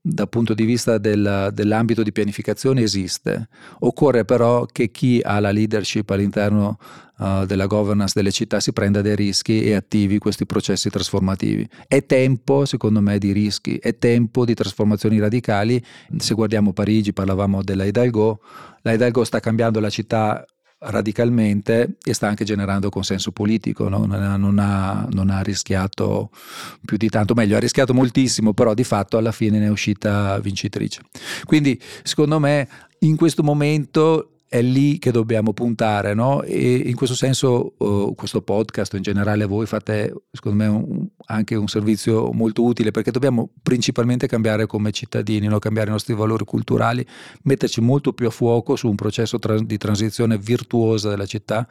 dal 0.00 0.28
punto 0.28 0.54
di 0.54 0.64
vista 0.64 0.98
del, 0.98 1.50
dell'ambito 1.52 2.02
di 2.02 2.12
pianificazione 2.12 2.82
esiste. 2.82 3.48
Occorre 3.80 4.24
però 4.24 4.64
che 4.66 4.90
chi 4.90 5.20
ha 5.22 5.40
la 5.40 5.50
leadership 5.50 6.08
all'interno 6.10 6.78
uh, 7.18 7.44
della 7.44 7.66
governance 7.66 8.12
delle 8.14 8.30
città 8.30 8.60
si 8.60 8.72
prenda 8.72 9.02
dei 9.02 9.16
rischi 9.16 9.62
e 9.64 9.74
attivi 9.74 10.18
questi 10.18 10.46
processi 10.46 10.88
trasformativi. 10.88 11.68
È 11.86 12.04
tempo, 12.06 12.64
secondo 12.64 13.00
me, 13.00 13.18
di 13.18 13.32
rischi, 13.32 13.76
è 13.76 13.98
tempo 13.98 14.44
di 14.44 14.54
trasformazioni 14.54 15.18
radicali. 15.18 15.82
Se 16.16 16.34
guardiamo 16.34 16.72
Parigi, 16.72 17.12
parlavamo 17.12 17.62
della 17.62 17.84
Hidalgo, 17.84 18.40
la 18.82 18.92
Hidalgo 18.92 19.24
sta 19.24 19.40
cambiando 19.40 19.80
la 19.80 19.90
città 19.90 20.44
radicalmente 20.80 21.96
e 22.02 22.14
sta 22.14 22.28
anche 22.28 22.44
generando 22.44 22.88
consenso 22.88 23.32
politico, 23.32 23.88
no? 23.88 24.06
non, 24.06 24.22
ha, 24.22 24.36
non, 24.36 24.58
ha, 24.58 25.06
non, 25.10 25.30
ha, 25.30 25.40
rischiato 25.40 26.30
più 26.84 26.96
di 26.96 27.08
tanto, 27.08 27.34
meglio 27.34 27.56
ha 27.56 27.60
rischiato 27.60 27.94
moltissimo, 27.94 28.52
però 28.54 28.74
di 28.74 28.84
fatto 28.84 29.16
alla 29.18 29.32
fine 29.32 29.58
ne 29.58 29.66
è 29.66 29.70
uscita 29.70 30.38
vincitrice. 30.38 31.02
Quindi 31.44 31.80
secondo 32.02 32.38
me 32.38 32.68
in 33.00 33.16
questo 33.16 33.42
momento 33.42 34.37
è 34.48 34.62
lì 34.62 34.98
che 34.98 35.10
dobbiamo 35.10 35.52
puntare, 35.52 36.14
no? 36.14 36.42
E 36.42 36.74
in 36.76 36.94
questo 36.94 37.14
senso 37.14 37.74
uh, 37.76 38.14
questo 38.14 38.40
podcast 38.40 38.94
in 38.94 39.02
generale 39.02 39.44
voi 39.44 39.66
fate 39.66 40.12
secondo 40.32 40.64
me 40.64 40.66
un, 40.68 41.06
anche 41.26 41.54
un 41.54 41.68
servizio 41.68 42.32
molto 42.32 42.64
utile 42.64 42.90
perché 42.90 43.10
dobbiamo 43.10 43.50
principalmente 43.62 44.26
cambiare 44.26 44.66
come 44.66 44.90
cittadini, 44.90 45.48
no? 45.48 45.58
cambiare 45.58 45.88
i 45.88 45.92
nostri 45.92 46.14
valori 46.14 46.46
culturali, 46.46 47.06
metterci 47.42 47.82
molto 47.82 48.14
più 48.14 48.28
a 48.28 48.30
fuoco 48.30 48.74
su 48.74 48.88
un 48.88 48.94
processo 48.94 49.38
tra- 49.38 49.60
di 49.60 49.76
transizione 49.76 50.38
virtuosa 50.38 51.10
della 51.10 51.26
città 51.26 51.68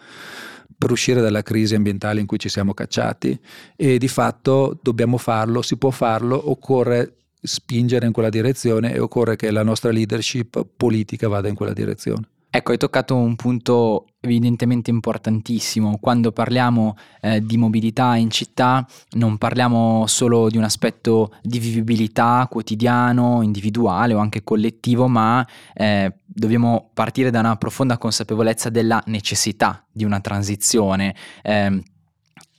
per 0.78 0.92
uscire 0.92 1.20
dalla 1.20 1.42
crisi 1.42 1.74
ambientale 1.74 2.20
in 2.20 2.28
cui 2.28 2.38
ci 2.38 2.50
siamo 2.50 2.76
cacciati 2.76 3.40
e 3.76 3.98
di 3.98 4.08
fatto 4.08 4.78
dobbiamo 4.80 5.18
farlo, 5.18 5.64
si 5.64 5.78
può 5.78 5.90
farlo, 5.90 6.52
occorre 6.52 7.14
spingere 7.42 8.06
in 8.06 8.12
quella 8.12 8.30
direzione 8.30 8.94
e 8.94 9.00
occorre 9.00 9.36
che 9.36 9.50
la 9.50 9.64
nostra 9.64 9.90
leadership 9.90 10.64
politica 10.78 11.28
vada 11.28 11.48
in 11.48 11.56
quella 11.56 11.74
direzione. 11.74 12.28
Ecco, 12.58 12.72
hai 12.72 12.80
toccato 12.80 13.16
un 13.16 13.36
punto 13.36 14.08
evidentemente 14.20 14.90
importantissimo. 14.90 16.00
Quando 16.00 16.32
parliamo 16.32 16.98
eh, 17.22 17.40
di 17.46 17.56
mobilità 17.56 18.16
in 18.16 18.32
città 18.32 18.84
non 19.12 19.38
parliamo 19.38 20.08
solo 20.08 20.50
di 20.50 20.58
un 20.58 20.64
aspetto 20.64 21.36
di 21.44 21.60
vivibilità 21.60 22.48
quotidiano, 22.50 23.44
individuale 23.44 24.16
o 24.16 24.18
anche 24.18 24.44
collettivo, 24.44 25.08
ma 25.08 25.48
eh, 25.76 26.12
dobbiamo 26.26 26.90
partire 26.96 27.30
da 27.30 27.42
una 27.42 27.58
profonda 27.58 28.00
consapevolezza 28.00 28.72
della 28.72 29.04
necessità 29.06 29.86
di 29.92 30.04
una 30.04 30.20
transizione. 30.20 31.14
Eh, 31.44 31.84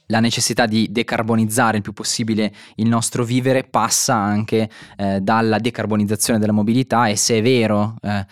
la 0.07 0.21
necessità 0.21 0.67
di 0.67 0.93
decarbonizzare 0.93 1.79
il 1.79 1.83
più 1.83 1.93
possibile 1.93 2.55
il 2.77 2.87
nostro 2.87 3.25
vivere 3.25 3.65
passa 3.65 4.15
anche 4.15 4.71
eh, 4.97 5.21
dalla 5.21 5.59
decarbonizzazione 5.59 6.39
della 6.39 6.53
mobilità 6.53 7.09
e 7.09 7.17
se 7.17 7.39
è 7.39 7.43
vero 7.43 7.97
eh, 8.01 8.25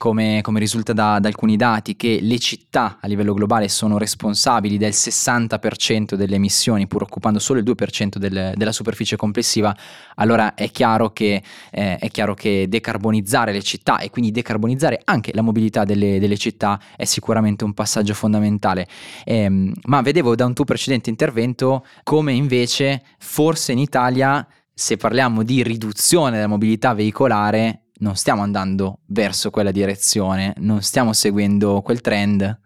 come, 0.00 0.40
come 0.40 0.60
risulta 0.60 0.94
da, 0.94 1.18
da, 1.18 1.28
alcuni 1.28 1.56
dati, 1.56 1.94
che 1.94 2.20
le 2.22 2.38
città 2.38 2.96
a 3.02 3.06
livello 3.06 3.34
globale 3.34 3.68
sono 3.68 3.98
responsabili 3.98 4.78
del 4.78 4.92
60% 4.92 6.14
delle 6.14 6.36
emissioni, 6.36 6.86
pur 6.86 7.02
occupando 7.02 7.38
solo 7.38 7.58
il 7.58 7.66
2% 7.66 8.16
del, 8.16 8.54
della 8.56 8.72
superficie 8.72 9.16
complessiva, 9.16 9.76
allora 10.14 10.54
è 10.54 10.70
chiaro, 10.70 11.10
che, 11.10 11.42
eh, 11.70 11.98
è 11.98 12.10
chiaro, 12.10 12.32
che, 12.32 12.64
decarbonizzare 12.66 13.52
le 13.52 13.60
città 13.62 13.98
e 13.98 14.08
quindi 14.08 14.30
decarbonizzare 14.30 15.02
anche 15.04 15.32
la 15.34 15.42
mobilità 15.42 15.84
delle, 15.84 16.18
delle 16.18 16.38
città 16.38 16.80
è 16.96 17.04
sicuramente 17.04 17.64
un 17.64 17.74
passaggio 17.74 18.14
fondamentale. 18.14 18.88
Eh, 19.26 19.70
ma 19.82 20.00
vedevo 20.00 20.34
da 20.34 20.46
un 20.46 20.54
tuo 20.54 20.64
precedente 20.64 21.10
intervento 21.10 21.84
come 22.04 22.32
invece 22.32 23.02
forse 23.18 23.72
in 23.72 23.78
Italia, 23.78 24.48
se 24.72 24.96
parliamo 24.96 25.42
di 25.42 25.62
riduzione 25.62 26.36
della 26.36 26.46
mobilità 26.46 26.94
veicolare, 26.94 27.82
non 28.00 28.16
stiamo 28.16 28.42
andando 28.42 28.98
verso 29.06 29.50
quella 29.50 29.70
direzione, 29.70 30.54
non 30.58 30.82
stiamo 30.82 31.12
seguendo 31.12 31.80
quel 31.80 32.00
trend. 32.00 32.60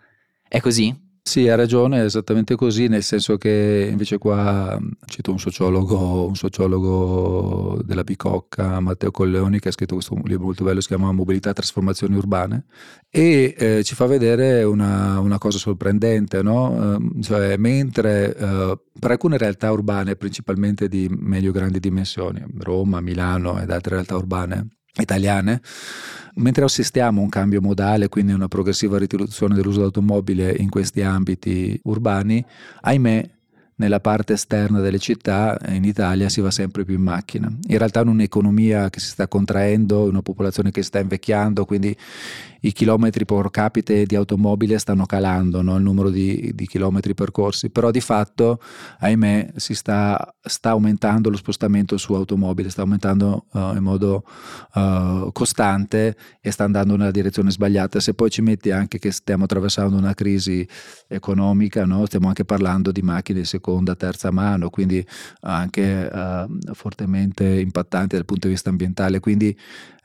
È 0.48 0.60
così? 0.60 1.02
Sì, 1.26 1.48
ha 1.48 1.54
ragione, 1.54 2.02
è 2.02 2.04
esattamente 2.04 2.54
così, 2.54 2.86
nel 2.86 3.02
senso 3.02 3.38
che 3.38 3.88
invece 3.90 4.18
qua 4.18 4.78
cito 5.06 5.30
un 5.30 5.38
sociologo, 5.38 6.26
un 6.26 6.36
sociologo 6.36 7.80
della 7.82 8.04
Bicocca, 8.04 8.78
Matteo 8.78 9.10
Colleoni, 9.10 9.58
che 9.58 9.68
ha 9.68 9.72
scritto 9.72 9.94
questo 9.94 10.20
libro 10.24 10.44
molto 10.44 10.64
bello, 10.64 10.82
si 10.82 10.88
chiama 10.88 11.12
Mobilità 11.12 11.48
e 11.48 11.54
trasformazioni 11.54 12.14
urbane, 12.14 12.66
e 13.08 13.54
eh, 13.56 13.82
ci 13.84 13.94
fa 13.94 14.04
vedere 14.04 14.64
una, 14.64 15.18
una 15.18 15.38
cosa 15.38 15.56
sorprendente, 15.56 16.42
no? 16.42 16.98
eh, 16.98 17.22
cioè 17.22 17.56
mentre 17.56 18.36
eh, 18.36 18.78
per 18.98 19.10
alcune 19.12 19.38
realtà 19.38 19.72
urbane, 19.72 20.16
principalmente 20.16 20.88
di 20.88 21.08
medio-grandi 21.08 21.80
dimensioni, 21.80 22.44
Roma, 22.58 23.00
Milano 23.00 23.58
ed 23.60 23.70
altre 23.70 23.94
realtà 23.94 24.14
urbane, 24.14 24.68
italiane, 25.00 25.60
mentre 26.34 26.64
assistiamo 26.64 27.20
a 27.20 27.24
un 27.24 27.28
cambio 27.28 27.60
modale, 27.60 28.08
quindi 28.08 28.32
una 28.32 28.48
progressiva 28.48 28.98
riduzione 28.98 29.54
dell'uso 29.54 29.78
dell'automobile 29.78 30.54
in 30.58 30.68
questi 30.68 31.02
ambiti 31.02 31.78
urbani, 31.84 32.44
ahimè 32.82 33.30
nella 33.76 34.00
parte 34.00 34.34
esterna 34.34 34.80
delle 34.80 34.98
città 34.98 35.58
in 35.68 35.84
Italia 35.84 36.28
si 36.28 36.40
va 36.40 36.50
sempre 36.50 36.84
più 36.84 36.94
in 36.94 37.02
macchina. 37.02 37.52
In 37.68 37.78
realtà 37.78 38.02
in 38.02 38.08
un'economia 38.08 38.90
che 38.90 39.00
si 39.00 39.08
sta 39.08 39.26
contraendo, 39.26 40.04
una 40.04 40.22
popolazione 40.22 40.70
che 40.70 40.82
sta 40.82 41.00
invecchiando, 41.00 41.64
quindi 41.64 41.96
i 42.64 42.72
chilometri 42.72 43.24
per 43.24 43.50
capite 43.50 44.06
di 44.06 44.14
automobile 44.14 44.78
stanno 44.78 45.04
calando, 45.04 45.60
no? 45.60 45.76
il 45.76 45.82
numero 45.82 46.10
di, 46.10 46.52
di, 46.54 46.66
chilometri 46.66 47.14
percorsi, 47.14 47.68
però 47.68 47.90
di 47.90 48.00
fatto, 48.00 48.58
ahimè, 49.00 49.52
si 49.56 49.74
sta, 49.74 50.34
sta 50.40 50.70
aumentando 50.70 51.28
lo 51.28 51.36
spostamento 51.36 51.98
su 51.98 52.14
automobile, 52.14 52.70
sta 52.70 52.80
aumentando 52.80 53.44
uh, 53.52 53.76
in 53.76 53.82
modo 53.82 54.24
uh, 54.74 55.30
costante 55.32 56.16
e 56.40 56.50
sta 56.50 56.64
andando 56.64 56.96
nella 56.96 57.10
direzione 57.10 57.50
sbagliata. 57.50 58.00
Se 58.00 58.14
poi 58.14 58.30
ci 58.30 58.40
metti 58.40 58.70
anche 58.70 58.98
che 58.98 59.10
stiamo 59.10 59.44
attraversando 59.44 59.96
una 59.96 60.14
crisi 60.14 60.66
economica, 61.06 61.84
no? 61.84 62.06
stiamo 62.06 62.28
anche 62.28 62.46
parlando 62.46 62.92
di 62.92 63.02
macchine 63.02 63.40
di 63.40 63.44
seconda, 63.44 63.63
terza 63.96 64.30
mano, 64.30 64.70
quindi 64.70 65.06
anche 65.40 66.10
uh, 66.12 66.74
fortemente 66.74 67.44
impattanti 67.44 68.16
dal 68.16 68.24
punto 68.24 68.46
di 68.46 68.52
vista 68.52 68.70
ambientale, 68.70 69.20
quindi 69.20 69.56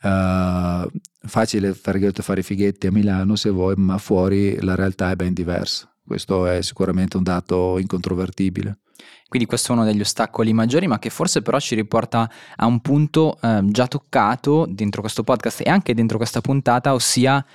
Uh, 0.01 0.87
facile 1.27 1.73
fare, 1.73 2.13
fare 2.13 2.39
i 2.39 2.43
fighetti 2.43 2.87
a 2.87 2.91
Milano 2.91 3.35
se 3.35 3.49
vuoi, 3.49 3.75
ma 3.75 3.97
fuori 3.97 4.57
la 4.61 4.73
realtà 4.73 5.11
è 5.11 5.15
ben 5.17 5.33
diversa. 5.33 5.93
Questo 6.05 6.47
è 6.47 6.61
sicuramente 6.61 7.17
un 7.17 7.23
dato 7.23 7.77
incontrovertibile. 7.77 8.79
Quindi 9.27 9.45
questo 9.45 9.73
è 9.73 9.75
uno 9.75 9.83
degli 9.83 9.99
ostacoli 9.99 10.53
maggiori, 10.53 10.87
ma 10.87 10.99
che 10.99 11.09
forse 11.09 11.41
però 11.41 11.59
ci 11.59 11.75
riporta 11.75 12.31
a 12.55 12.65
un 12.65 12.79
punto 12.79 13.37
eh, 13.41 13.61
già 13.65 13.87
toccato 13.87 14.65
dentro 14.69 15.01
questo 15.01 15.23
podcast 15.23 15.61
e 15.65 15.69
anche 15.69 15.93
dentro 15.93 16.17
questa 16.17 16.39
puntata, 16.39 16.93
ossia 16.93 17.45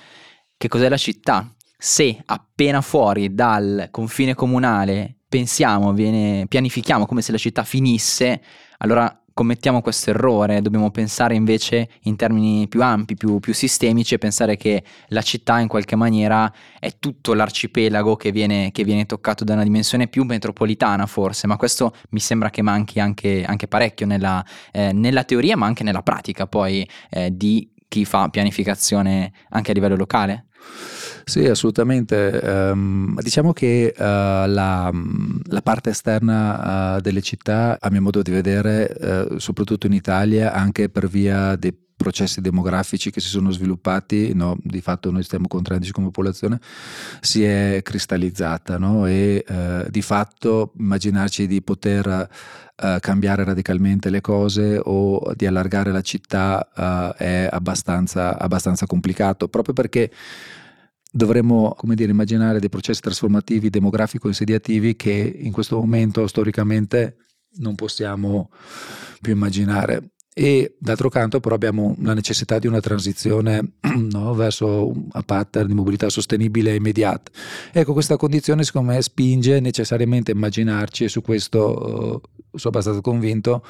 che 0.55 0.67
cos'è 0.67 0.87
la 0.87 0.97
città. 0.97 1.51
Se 1.77 2.21
appena 2.25 2.81
fuori 2.81 3.33
dal 3.33 3.87
confine 3.89 4.35
comunale 4.35 5.21
pensiamo, 5.35 5.91
viene, 5.91 6.45
pianifichiamo 6.47 7.05
come 7.05 7.21
se 7.21 7.33
la 7.33 7.37
città 7.37 7.65
finisse, 7.65 8.41
allora 8.77 9.21
commettiamo 9.33 9.81
questo 9.81 10.11
errore, 10.11 10.61
dobbiamo 10.61 10.91
pensare 10.91 11.35
invece 11.35 11.89
in 12.03 12.15
termini 12.15 12.69
più 12.69 12.81
ampi, 12.81 13.15
più, 13.15 13.39
più, 13.39 13.53
sistemici 13.53 14.13
e 14.13 14.17
pensare 14.17 14.55
che 14.55 14.81
la 15.09 15.21
città 15.21 15.59
in 15.59 15.67
qualche 15.67 15.97
maniera 15.97 16.49
è 16.79 16.99
tutto 16.99 17.33
l'arcipelago 17.33 18.15
che 18.15 18.31
viene, 18.31 18.71
che 18.71 18.85
viene 18.85 19.05
toccato 19.05 19.43
da 19.43 19.55
una 19.55 19.63
dimensione 19.63 20.07
più 20.07 20.23
metropolitana 20.23 21.05
forse, 21.05 21.47
ma 21.47 21.57
questo 21.57 21.93
mi 22.11 22.21
sembra 22.21 22.49
che 22.49 22.61
manchi 22.61 23.01
anche, 23.01 23.43
anche 23.43 23.67
parecchio 23.67 24.05
nella, 24.05 24.41
eh, 24.71 24.93
nella, 24.93 25.25
teoria 25.25 25.57
ma 25.57 25.65
anche 25.65 25.83
nella 25.83 26.01
pratica 26.01 26.47
poi 26.47 26.87
eh, 27.09 27.35
di 27.35 27.69
chi 27.89 28.05
fa 28.05 28.29
pianificazione 28.29 29.33
anche 29.49 29.71
a 29.71 29.73
livello 29.73 29.97
locale. 29.97 30.45
Sì, 31.25 31.47
assolutamente. 31.47 32.39
Um, 32.43 33.19
diciamo 33.19 33.51
che 33.51 33.91
uh, 33.97 33.99
la, 33.99 34.91
la, 35.45 35.61
parte 35.63 35.89
esterna 35.89 36.97
uh, 36.97 37.01
delle 37.01 37.21
città, 37.21 37.79
a 37.81 37.89
mio 37.89 38.03
modo 38.03 38.21
di 38.21 38.29
vedere, 38.29 38.95
uh, 39.31 39.39
soprattutto 39.39 39.87
in 39.87 39.93
Italia, 39.93 40.53
anche 40.53 40.87
per 40.87 41.07
via 41.07 41.55
dei 41.55 41.75
processi 41.97 42.41
demografici 42.41 43.09
che 43.09 43.21
si 43.21 43.29
sono 43.29 43.49
sviluppati, 43.49 44.35
no? 44.35 44.55
di 44.61 44.81
fatto 44.81 45.09
noi 45.09 45.23
stiamo 45.23 45.47
contraendoci 45.47 45.91
come 45.91 46.07
popolazione, 46.07 46.59
si 47.21 47.43
è 47.43 47.79
cristallizzata 47.81 48.77
no? 48.77 49.07
e 49.07 49.43
di 49.89 50.01
fatto 50.01 50.73
immaginarci 50.77 51.47
di 51.47 51.61
poter 51.61 52.29
cambiare 52.99 53.45
radicalmente 53.45 54.09
le 54.09 54.19
cose 54.19 54.77
o 54.83 55.31
di 55.35 55.45
allargare 55.45 55.93
la 55.93 56.01
città 56.01 57.15
è 57.15 57.47
abbastanza, 57.49 58.37
abbastanza 58.37 58.85
complicato, 58.85 59.47
proprio 59.47 59.73
perché 59.73 60.11
dovremmo 61.15 61.77
dire, 61.93 62.11
immaginare 62.11 62.59
dei 62.59 62.67
processi 62.67 62.99
trasformativi 62.99 63.69
demografico-insediativi 63.69 64.97
che 64.97 65.39
in 65.39 65.53
questo 65.53 65.77
momento 65.77 66.27
storicamente 66.27 67.15
non 67.59 67.75
possiamo 67.75 68.49
più 69.21 69.31
immaginare. 69.31 70.11
E 70.37 70.75
d'altro 70.77 71.07
canto 71.07 71.39
però 71.39 71.55
abbiamo 71.55 71.95
la 72.01 72.13
necessità 72.13 72.59
di 72.59 72.67
una 72.67 72.81
transizione 72.81 73.75
no, 73.95 74.33
verso 74.33 74.89
un 74.89 75.07
pattern 75.25 75.67
di 75.67 75.73
mobilità 75.73 76.09
sostenibile 76.09 76.71
e 76.71 76.75
immediata. 76.75 77.31
Ecco, 77.71 77.93
questa 77.93 78.17
condizione 78.17 78.65
secondo 78.65 78.91
me 78.91 79.01
spinge 79.01 79.61
necessariamente 79.61 80.31
a 80.31 80.35
immaginarci, 80.35 81.05
e 81.05 81.07
su 81.07 81.21
questo 81.21 82.21
uh, 82.51 82.57
sono 82.57 82.73
abbastanza 82.73 82.99
convinto, 82.99 83.63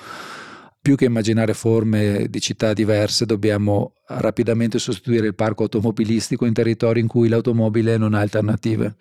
più 0.81 0.95
che 0.95 1.05
immaginare 1.05 1.53
forme 1.53 2.25
di 2.27 2.41
città 2.41 2.73
diverse, 2.73 3.27
dobbiamo 3.27 3.93
rapidamente 4.08 4.78
sostituire 4.78 5.28
il 5.28 5.36
parco 5.36 5.63
automobilistico 5.63 6.46
in 6.46 6.54
territori 6.54 7.00
in 7.00 7.08
cui 7.08 7.28
l'automobile 7.28 7.98
non 7.98 8.13
ha 8.13 8.20
alternative. 8.20 8.96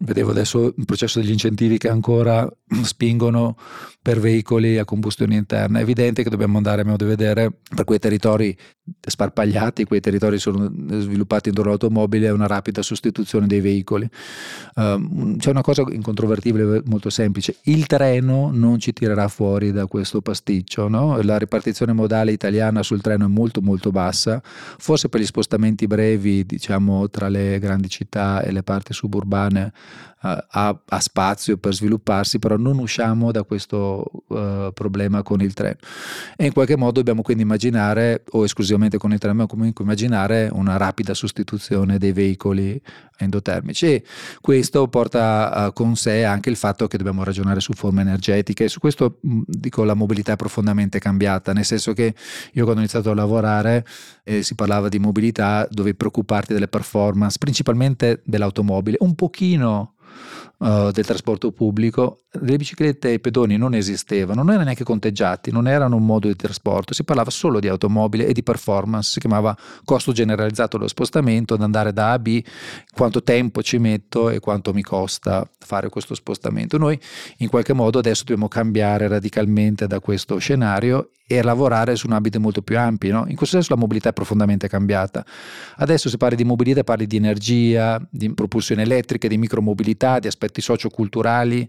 Vedevo 0.00 0.30
adesso 0.30 0.74
il 0.76 0.84
processo 0.84 1.20
degli 1.20 1.30
incentivi 1.30 1.78
che 1.78 1.88
ancora 1.88 2.48
spingono 2.82 3.56
per 4.02 4.20
veicoli 4.20 4.78
a 4.78 4.84
combustione 4.84 5.36
interna. 5.36 5.78
È 5.78 5.82
evidente 5.82 6.22
che 6.22 6.30
dobbiamo 6.30 6.56
andare 6.56 6.82
a 6.82 6.96
di 6.96 7.04
vedere 7.04 7.50
per 7.74 7.84
quei 7.84 7.98
territori 7.98 8.56
sparpagliati, 9.00 9.84
quei 9.84 10.00
territori 10.00 10.38
sono 10.38 10.70
sviluppati 10.98 11.48
intorno 11.48 11.70
all'automobile, 11.70 12.28
una 12.28 12.46
rapida 12.46 12.82
sostituzione 12.82 13.46
dei 13.46 13.60
veicoli. 13.60 14.08
Um, 14.74 15.38
c'è 15.38 15.50
una 15.50 15.62
cosa 15.62 15.84
incontrovertibile 15.88 16.82
molto 16.84 17.08
semplice, 17.08 17.56
il 17.62 17.86
treno 17.86 18.50
non 18.52 18.78
ci 18.78 18.92
tirerà 18.92 19.28
fuori 19.28 19.72
da 19.72 19.86
questo 19.86 20.20
pasticcio, 20.20 20.88
no? 20.88 21.20
la 21.22 21.38
ripartizione 21.38 21.92
modale 21.92 22.32
italiana 22.32 22.82
sul 22.82 23.00
treno 23.00 23.24
è 23.24 23.28
molto 23.28 23.62
molto 23.62 23.90
bassa 23.90 24.23
bassa, 24.24 24.42
forse 24.42 25.08
per 25.08 25.20
gli 25.20 25.26
spostamenti 25.26 25.86
brevi 25.86 26.44
diciamo 26.44 27.08
tra 27.10 27.28
le 27.28 27.58
grandi 27.58 27.88
città 27.88 28.42
e 28.42 28.50
le 28.50 28.62
parti 28.62 28.92
suburbane 28.92 29.72
uh, 30.22 30.28
ha, 30.48 30.80
ha, 30.86 31.00
spazio 31.00 31.58
per 31.58 31.74
svilupparsi, 31.74 32.38
però 32.38 32.56
non 32.56 32.78
usciamo 32.78 33.30
da 33.30 33.42
questo 33.42 34.04
uh, 34.28 34.72
problema 34.72 35.22
con 35.22 35.40
il 35.40 35.52
treno. 35.52 35.76
E 36.36 36.46
in 36.46 36.52
qualche 36.52 36.76
modo 36.76 36.92
dobbiamo 36.94 37.22
quindi 37.22 37.42
immaginare, 37.42 38.24
o 38.30 38.44
esclusivamente 38.44 38.98
con 38.98 39.12
il 39.12 39.18
treno, 39.18 39.34
ma 39.36 39.46
comunque 39.46 39.84
immaginare 39.84 40.48
una 40.52 40.76
rapida 40.76 41.14
sostituzione 41.14 41.98
dei 41.98 42.12
veicoli 42.12 42.80
endotermici. 43.18 43.86
E 43.86 44.04
questo 44.40 44.88
porta 44.88 45.66
uh, 45.66 45.72
con 45.72 45.94
sé 45.96 46.24
anche 46.24 46.50
il 46.50 46.56
fatto 46.56 46.86
che 46.88 46.96
dobbiamo 46.96 47.22
ragionare 47.22 47.60
su 47.60 47.72
forme 47.74 48.00
energetiche. 48.00 48.68
Su 48.68 48.80
questo 48.80 49.18
mh, 49.20 49.40
dico 49.46 49.84
la 49.84 49.94
mobilità 49.94 50.32
è 50.32 50.36
profondamente 50.36 50.98
cambiata, 50.98 51.52
nel 51.52 51.64
senso 51.64 51.92
che 51.92 52.14
io 52.52 52.62
quando 52.64 52.80
ho 52.80 52.84
iniziato 52.84 53.10
a 53.10 53.14
lavorare 53.14 53.84
eh, 54.24 54.42
si 54.42 54.54
parlava 54.54 54.88
di 54.88 54.98
mobilità, 54.98 55.68
dovevi 55.70 55.96
preoccuparti 55.96 56.52
delle 56.52 56.68
performance, 56.68 57.38
principalmente 57.38 58.22
dell'automobile, 58.24 58.96
un 59.00 59.14
pochino 59.14 59.94
uh, 60.58 60.90
del 60.90 61.04
trasporto 61.04 61.52
pubblico, 61.52 62.22
le 62.40 62.56
biciclette 62.56 63.10
e 63.10 63.12
i 63.14 63.20
pedoni 63.20 63.56
non 63.56 63.74
esistevano, 63.74 64.40
non 64.40 64.48
erano 64.50 64.64
neanche 64.64 64.84
conteggiati, 64.84 65.50
non 65.50 65.68
erano 65.68 65.96
un 65.96 66.04
modo 66.04 66.26
di 66.28 66.36
trasporto, 66.36 66.94
si 66.94 67.04
parlava 67.04 67.30
solo 67.30 67.60
di 67.60 67.68
automobile 67.68 68.26
e 68.26 68.32
di 68.32 68.42
performance, 68.42 69.10
si 69.12 69.20
chiamava 69.20 69.56
costo 69.84 70.12
generalizzato 70.12 70.76
dello 70.76 70.88
spostamento, 70.88 71.54
ad 71.54 71.62
andare 71.62 71.92
da 71.92 72.10
A 72.10 72.12
a 72.12 72.18
B, 72.18 72.42
quanto 72.92 73.22
tempo 73.22 73.62
ci 73.62 73.78
metto 73.78 74.30
e 74.30 74.40
quanto 74.40 74.72
mi 74.72 74.82
costa 74.82 75.48
fare 75.58 75.88
questo 75.88 76.14
spostamento. 76.14 76.78
Noi 76.78 76.98
in 77.38 77.48
qualche 77.48 77.72
modo 77.72 77.98
adesso 77.98 78.22
dobbiamo 78.24 78.48
cambiare 78.48 79.06
radicalmente 79.06 79.86
da 79.86 80.00
questo 80.00 80.38
scenario 80.38 81.10
e 81.26 81.42
lavorare 81.42 81.96
su 81.96 82.06
un 82.06 82.12
ambito 82.12 82.38
molto 82.38 82.62
più 82.62 82.78
ampio. 82.78 83.12
No? 83.12 83.24
In 83.28 83.36
questo 83.36 83.56
senso 83.56 83.74
la 83.74 83.80
mobilità 83.80 84.10
è 84.10 84.12
profondamente 84.12 84.68
cambiata. 84.68 85.24
Adesso 85.76 86.08
se 86.08 86.16
parli 86.16 86.36
di 86.36 86.44
mobilità 86.44 86.84
parli 86.84 87.06
di 87.06 87.16
energia, 87.16 88.00
di 88.10 88.32
propulsione 88.34 88.82
elettrica, 88.82 89.28
di 89.28 89.38
micromobilità, 89.38 90.18
di 90.18 90.26
aspetti 90.26 90.60
socioculturali. 90.60 91.68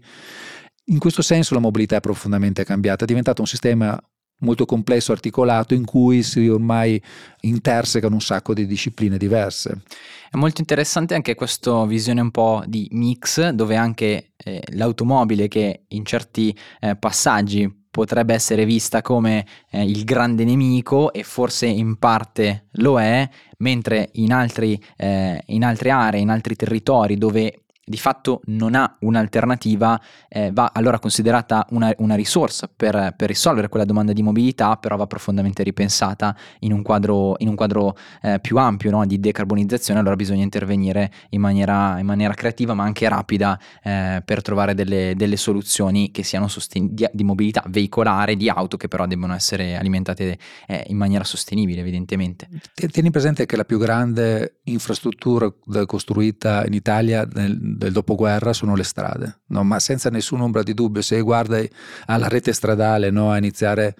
In 0.88 0.98
questo 0.98 1.22
senso 1.22 1.54
la 1.54 1.60
mobilità 1.60 1.96
è 1.96 2.00
profondamente 2.00 2.64
cambiata, 2.64 3.04
è 3.04 3.06
diventato 3.06 3.40
un 3.40 3.48
sistema 3.48 3.98
molto 4.40 4.66
complesso, 4.66 5.12
articolato, 5.12 5.74
in 5.74 5.84
cui 5.84 6.22
si 6.22 6.46
ormai 6.46 7.02
intersecano 7.40 8.14
un 8.14 8.20
sacco 8.20 8.52
di 8.52 8.66
discipline 8.66 9.16
diverse. 9.16 9.82
È 10.30 10.36
molto 10.36 10.60
interessante 10.60 11.14
anche 11.14 11.34
questa 11.34 11.84
visione 11.86 12.20
un 12.20 12.30
po' 12.30 12.62
di 12.66 12.88
mix, 12.92 13.48
dove 13.48 13.76
anche 13.76 14.32
eh, 14.36 14.62
l'automobile 14.72 15.48
che 15.48 15.84
in 15.88 16.04
certi 16.04 16.56
eh, 16.80 16.96
passaggi 16.96 17.85
potrebbe 17.96 18.34
essere 18.34 18.66
vista 18.66 19.00
come 19.00 19.46
eh, 19.70 19.82
il 19.82 20.04
grande 20.04 20.44
nemico 20.44 21.14
e 21.14 21.22
forse 21.22 21.64
in 21.64 21.96
parte 21.96 22.66
lo 22.72 23.00
è, 23.00 23.26
mentre 23.58 24.10
in, 24.16 24.34
altri, 24.34 24.78
eh, 24.98 25.42
in 25.46 25.64
altre 25.64 25.88
aree, 25.88 26.20
in 26.20 26.28
altri 26.28 26.56
territori 26.56 27.16
dove 27.16 27.62
di 27.88 27.98
fatto 27.98 28.40
non 28.46 28.74
ha 28.74 28.96
un'alternativa, 29.00 30.00
eh, 30.28 30.50
va 30.52 30.72
allora 30.74 30.98
considerata 30.98 31.64
una, 31.70 31.94
una 31.98 32.16
risorsa 32.16 32.68
per, 32.74 33.14
per, 33.16 33.28
risolvere 33.28 33.68
quella 33.68 33.84
domanda 33.84 34.12
di 34.12 34.22
mobilità, 34.22 34.76
però 34.76 34.96
va 34.96 35.06
profondamente 35.06 35.62
ripensata 35.62 36.36
in 36.60 36.72
un 36.72 36.82
quadro, 36.82 37.36
in 37.38 37.48
un 37.48 37.54
quadro 37.54 37.96
eh, 38.22 38.40
più 38.40 38.56
ampio 38.56 38.90
no? 38.90 39.06
di 39.06 39.20
decarbonizzazione, 39.20 40.00
allora 40.00 40.16
bisogna 40.16 40.42
intervenire 40.42 41.12
in 41.30 41.40
maniera, 41.40 42.00
in 42.00 42.06
maniera 42.06 42.34
creativa 42.34 42.74
ma 42.74 42.82
anche 42.82 43.08
rapida 43.08 43.56
eh, 43.84 44.20
per 44.24 44.42
trovare 44.42 44.74
delle, 44.74 45.14
delle, 45.14 45.36
soluzioni 45.36 46.10
che 46.10 46.24
siano 46.24 46.48
sosten- 46.48 46.92
di, 46.92 47.06
di, 47.12 47.22
mobilità 47.22 47.62
veicolare, 47.68 48.34
di 48.34 48.48
auto, 48.48 48.76
che 48.76 48.88
però 48.88 49.06
devono 49.06 49.34
essere 49.34 49.76
alimentate 49.76 50.38
eh, 50.66 50.84
in 50.88 50.96
maniera 50.96 51.22
sostenibile 51.22 51.82
evidentemente. 51.82 52.48
Tieni 52.74 53.10
presente 53.10 53.46
che 53.46 53.54
la 53.54 53.64
più 53.64 53.78
grande 53.78 54.56
infrastruttura 54.64 55.52
costruita 55.86 56.64
in 56.66 56.72
Italia 56.72 57.28
nel 57.32 57.75
del 57.76 57.92
dopoguerra 57.92 58.52
sono 58.52 58.74
le 58.74 58.82
strade, 58.82 59.40
no? 59.48 59.62
ma 59.62 59.78
senza 59.78 60.08
nessuna 60.08 60.44
ombra 60.44 60.62
di 60.62 60.72
dubbio, 60.72 61.02
se 61.02 61.20
guardi 61.20 61.68
alla 62.06 62.28
rete 62.28 62.52
stradale, 62.52 63.10
no? 63.10 63.30
a 63.30 63.36
iniziare 63.36 63.94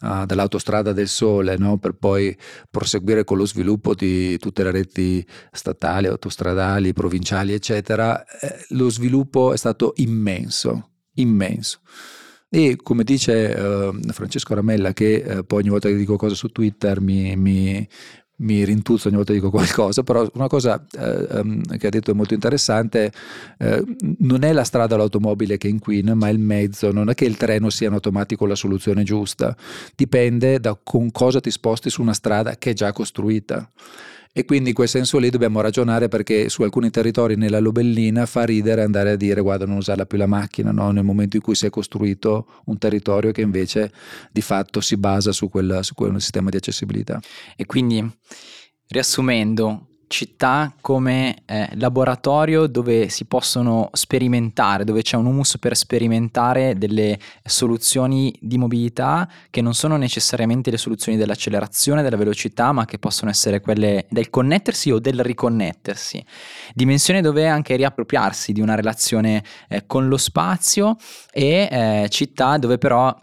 uh, 0.00 0.24
dall'autostrada 0.24 0.92
del 0.92 1.08
sole, 1.08 1.56
no? 1.56 1.78
per 1.78 1.92
poi 1.92 2.36
proseguire 2.70 3.24
con 3.24 3.36
lo 3.36 3.46
sviluppo 3.46 3.94
di 3.94 4.38
tutte 4.38 4.62
le 4.62 4.70
reti 4.70 5.26
statali, 5.52 6.06
autostradali, 6.06 6.92
provinciali, 6.92 7.52
eccetera, 7.52 8.24
eh, 8.24 8.64
lo 8.70 8.88
sviluppo 8.88 9.52
è 9.52 9.56
stato 9.56 9.92
immenso, 9.96 10.90
immenso. 11.14 11.80
E 12.50 12.76
come 12.82 13.04
dice 13.04 13.48
uh, 13.48 14.10
Francesco 14.10 14.54
Ramella, 14.54 14.94
che 14.94 15.22
uh, 15.22 15.44
poi 15.44 15.60
ogni 15.60 15.68
volta 15.68 15.88
che 15.88 15.96
dico 15.96 16.16
cose 16.16 16.34
su 16.34 16.48
Twitter 16.48 16.98
mi, 16.98 17.36
mi, 17.36 17.86
mi 18.38 18.64
rintuzzo 18.64 19.08
ogni 19.08 19.16
volta 19.16 19.32
che 19.32 19.38
dico 19.38 19.50
qualcosa, 19.50 20.02
però 20.02 20.28
una 20.34 20.46
cosa 20.46 20.84
eh, 20.98 21.26
ehm, 21.30 21.76
che 21.76 21.86
ha 21.86 21.90
detto 21.90 22.10
è 22.10 22.14
molto 22.14 22.34
interessante, 22.34 23.12
eh, 23.58 23.84
non 24.18 24.44
è 24.44 24.52
la 24.52 24.64
strada 24.64 24.96
l'automobile 24.96 25.56
che 25.56 25.68
inquina, 25.68 26.14
ma 26.14 26.28
il 26.28 26.38
mezzo, 26.38 26.92
non 26.92 27.08
è 27.08 27.14
che 27.14 27.24
il 27.24 27.36
treno 27.36 27.70
sia 27.70 27.88
in 27.88 27.94
automatico 27.94 28.46
la 28.46 28.54
soluzione 28.54 29.02
giusta, 29.02 29.56
dipende 29.94 30.60
da 30.60 30.78
con 30.80 31.10
cosa 31.10 31.40
ti 31.40 31.50
sposti 31.50 31.90
su 31.90 32.02
una 32.02 32.14
strada 32.14 32.56
che 32.56 32.70
è 32.70 32.74
già 32.74 32.92
costruita. 32.92 33.68
E 34.38 34.44
quindi 34.44 34.68
in 34.68 34.74
quel 34.76 34.86
senso 34.86 35.18
lì 35.18 35.30
dobbiamo 35.30 35.60
ragionare 35.60 36.06
perché 36.06 36.48
su 36.48 36.62
alcuni 36.62 36.90
territori 36.90 37.34
nella 37.34 37.58
Lobellina 37.58 38.24
fa 38.24 38.44
ridere 38.44 38.84
andare 38.84 39.10
a 39.10 39.16
dire 39.16 39.40
guarda 39.40 39.66
non 39.66 39.78
usare 39.78 40.06
più 40.06 40.16
la 40.16 40.28
macchina 40.28 40.70
no? 40.70 40.92
nel 40.92 41.02
momento 41.02 41.34
in 41.34 41.42
cui 41.42 41.56
si 41.56 41.66
è 41.66 41.70
costruito 41.70 42.46
un 42.66 42.78
territorio 42.78 43.32
che 43.32 43.40
invece 43.40 43.90
di 44.30 44.40
fatto 44.40 44.80
si 44.80 44.96
basa 44.96 45.32
su 45.32 45.48
quel, 45.48 45.80
su 45.82 45.94
quel 45.94 46.20
sistema 46.20 46.50
di 46.50 46.56
accessibilità. 46.56 47.20
E 47.56 47.66
quindi 47.66 48.08
riassumendo 48.86 49.87
città 50.08 50.74
come 50.80 51.42
eh, 51.46 51.68
laboratorio 51.74 52.66
dove 52.66 53.08
si 53.08 53.26
possono 53.26 53.90
sperimentare, 53.92 54.84
dove 54.84 55.02
c'è 55.02 55.16
un 55.16 55.26
humus 55.26 55.58
per 55.58 55.76
sperimentare 55.76 56.76
delle 56.76 57.18
soluzioni 57.44 58.36
di 58.40 58.58
mobilità 58.58 59.28
che 59.50 59.60
non 59.60 59.74
sono 59.74 59.96
necessariamente 59.96 60.70
le 60.70 60.78
soluzioni 60.78 61.16
dell'accelerazione, 61.16 62.02
della 62.02 62.16
velocità, 62.16 62.72
ma 62.72 62.84
che 62.84 62.98
possono 62.98 63.30
essere 63.30 63.60
quelle 63.60 64.06
del 64.10 64.30
connettersi 64.30 64.90
o 64.90 64.98
del 64.98 65.20
riconnettersi. 65.22 66.24
Dimensione 66.74 67.20
dove 67.20 67.46
anche 67.46 67.76
riappropriarsi 67.76 68.52
di 68.52 68.60
una 68.60 68.74
relazione 68.74 69.44
eh, 69.68 69.86
con 69.86 70.08
lo 70.08 70.16
spazio 70.16 70.96
e 71.30 71.68
eh, 71.70 72.06
città 72.08 72.56
dove 72.58 72.78
però 72.78 73.16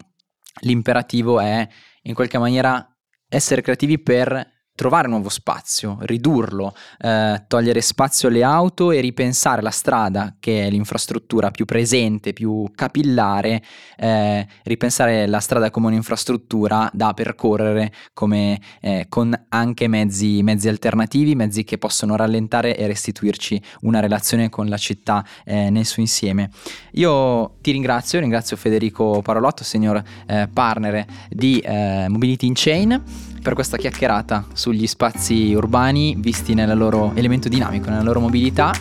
l'imperativo 0.60 1.40
è 1.40 1.68
in 2.02 2.14
qualche 2.14 2.38
maniera 2.38 2.88
essere 3.28 3.60
creativi 3.60 3.98
per 3.98 4.54
trovare 4.76 5.08
nuovo 5.08 5.30
spazio, 5.30 5.96
ridurlo, 6.02 6.74
eh, 6.98 7.42
togliere 7.48 7.80
spazio 7.80 8.28
alle 8.28 8.44
auto 8.44 8.92
e 8.92 9.00
ripensare 9.00 9.62
la 9.62 9.70
strada, 9.70 10.36
che 10.38 10.66
è 10.66 10.70
l'infrastruttura 10.70 11.50
più 11.50 11.64
presente, 11.64 12.32
più 12.32 12.70
capillare, 12.74 13.62
eh, 13.96 14.46
ripensare 14.64 15.26
la 15.26 15.40
strada 15.40 15.70
come 15.70 15.88
un'infrastruttura 15.88 16.88
da 16.92 17.14
percorrere 17.14 17.90
come, 18.12 18.60
eh, 18.80 19.06
con 19.08 19.34
anche 19.48 19.88
mezzi, 19.88 20.42
mezzi, 20.42 20.68
alternativi, 20.68 21.34
mezzi 21.34 21.64
che 21.64 21.78
possono 21.78 22.14
rallentare 22.14 22.76
e 22.76 22.86
restituirci 22.86 23.60
una 23.80 24.00
relazione 24.00 24.50
con 24.50 24.68
la 24.68 24.76
città 24.76 25.24
eh, 25.44 25.70
nel 25.70 25.86
suo 25.86 26.02
insieme. 26.02 26.50
Io 26.92 27.56
ti 27.62 27.70
ringrazio, 27.70 28.20
ringrazio 28.20 28.56
Federico 28.56 29.22
Parolotto, 29.22 29.64
signor 29.64 30.02
eh, 30.26 30.48
partner 30.52 31.04
di 31.30 31.58
eh, 31.60 32.06
Mobility 32.08 32.46
in 32.46 32.52
Chain 32.54 33.02
per 33.46 33.54
questa 33.54 33.76
chiacchierata 33.76 34.44
sugli 34.54 34.88
spazi 34.88 35.54
urbani 35.54 36.16
visti 36.18 36.52
nel 36.52 36.76
loro 36.76 37.12
elemento 37.14 37.48
dinamico, 37.48 37.88
nella 37.90 38.02
loro 38.02 38.18
mobilità. 38.18 38.72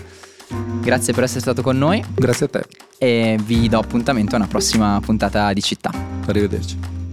Grazie 0.81 1.13
per 1.13 1.25
essere 1.25 1.41
stato 1.41 1.61
con 1.61 1.77
noi. 1.77 2.03
Grazie 2.15 2.47
a 2.47 2.49
te. 2.49 2.65
E 2.97 3.37
vi 3.45 3.69
do 3.69 3.77
appuntamento 3.77 4.33
a 4.33 4.39
una 4.39 4.47
prossima 4.47 4.99
puntata 5.05 5.53
di 5.53 5.61
città. 5.61 5.91
Arrivederci. 6.25 7.04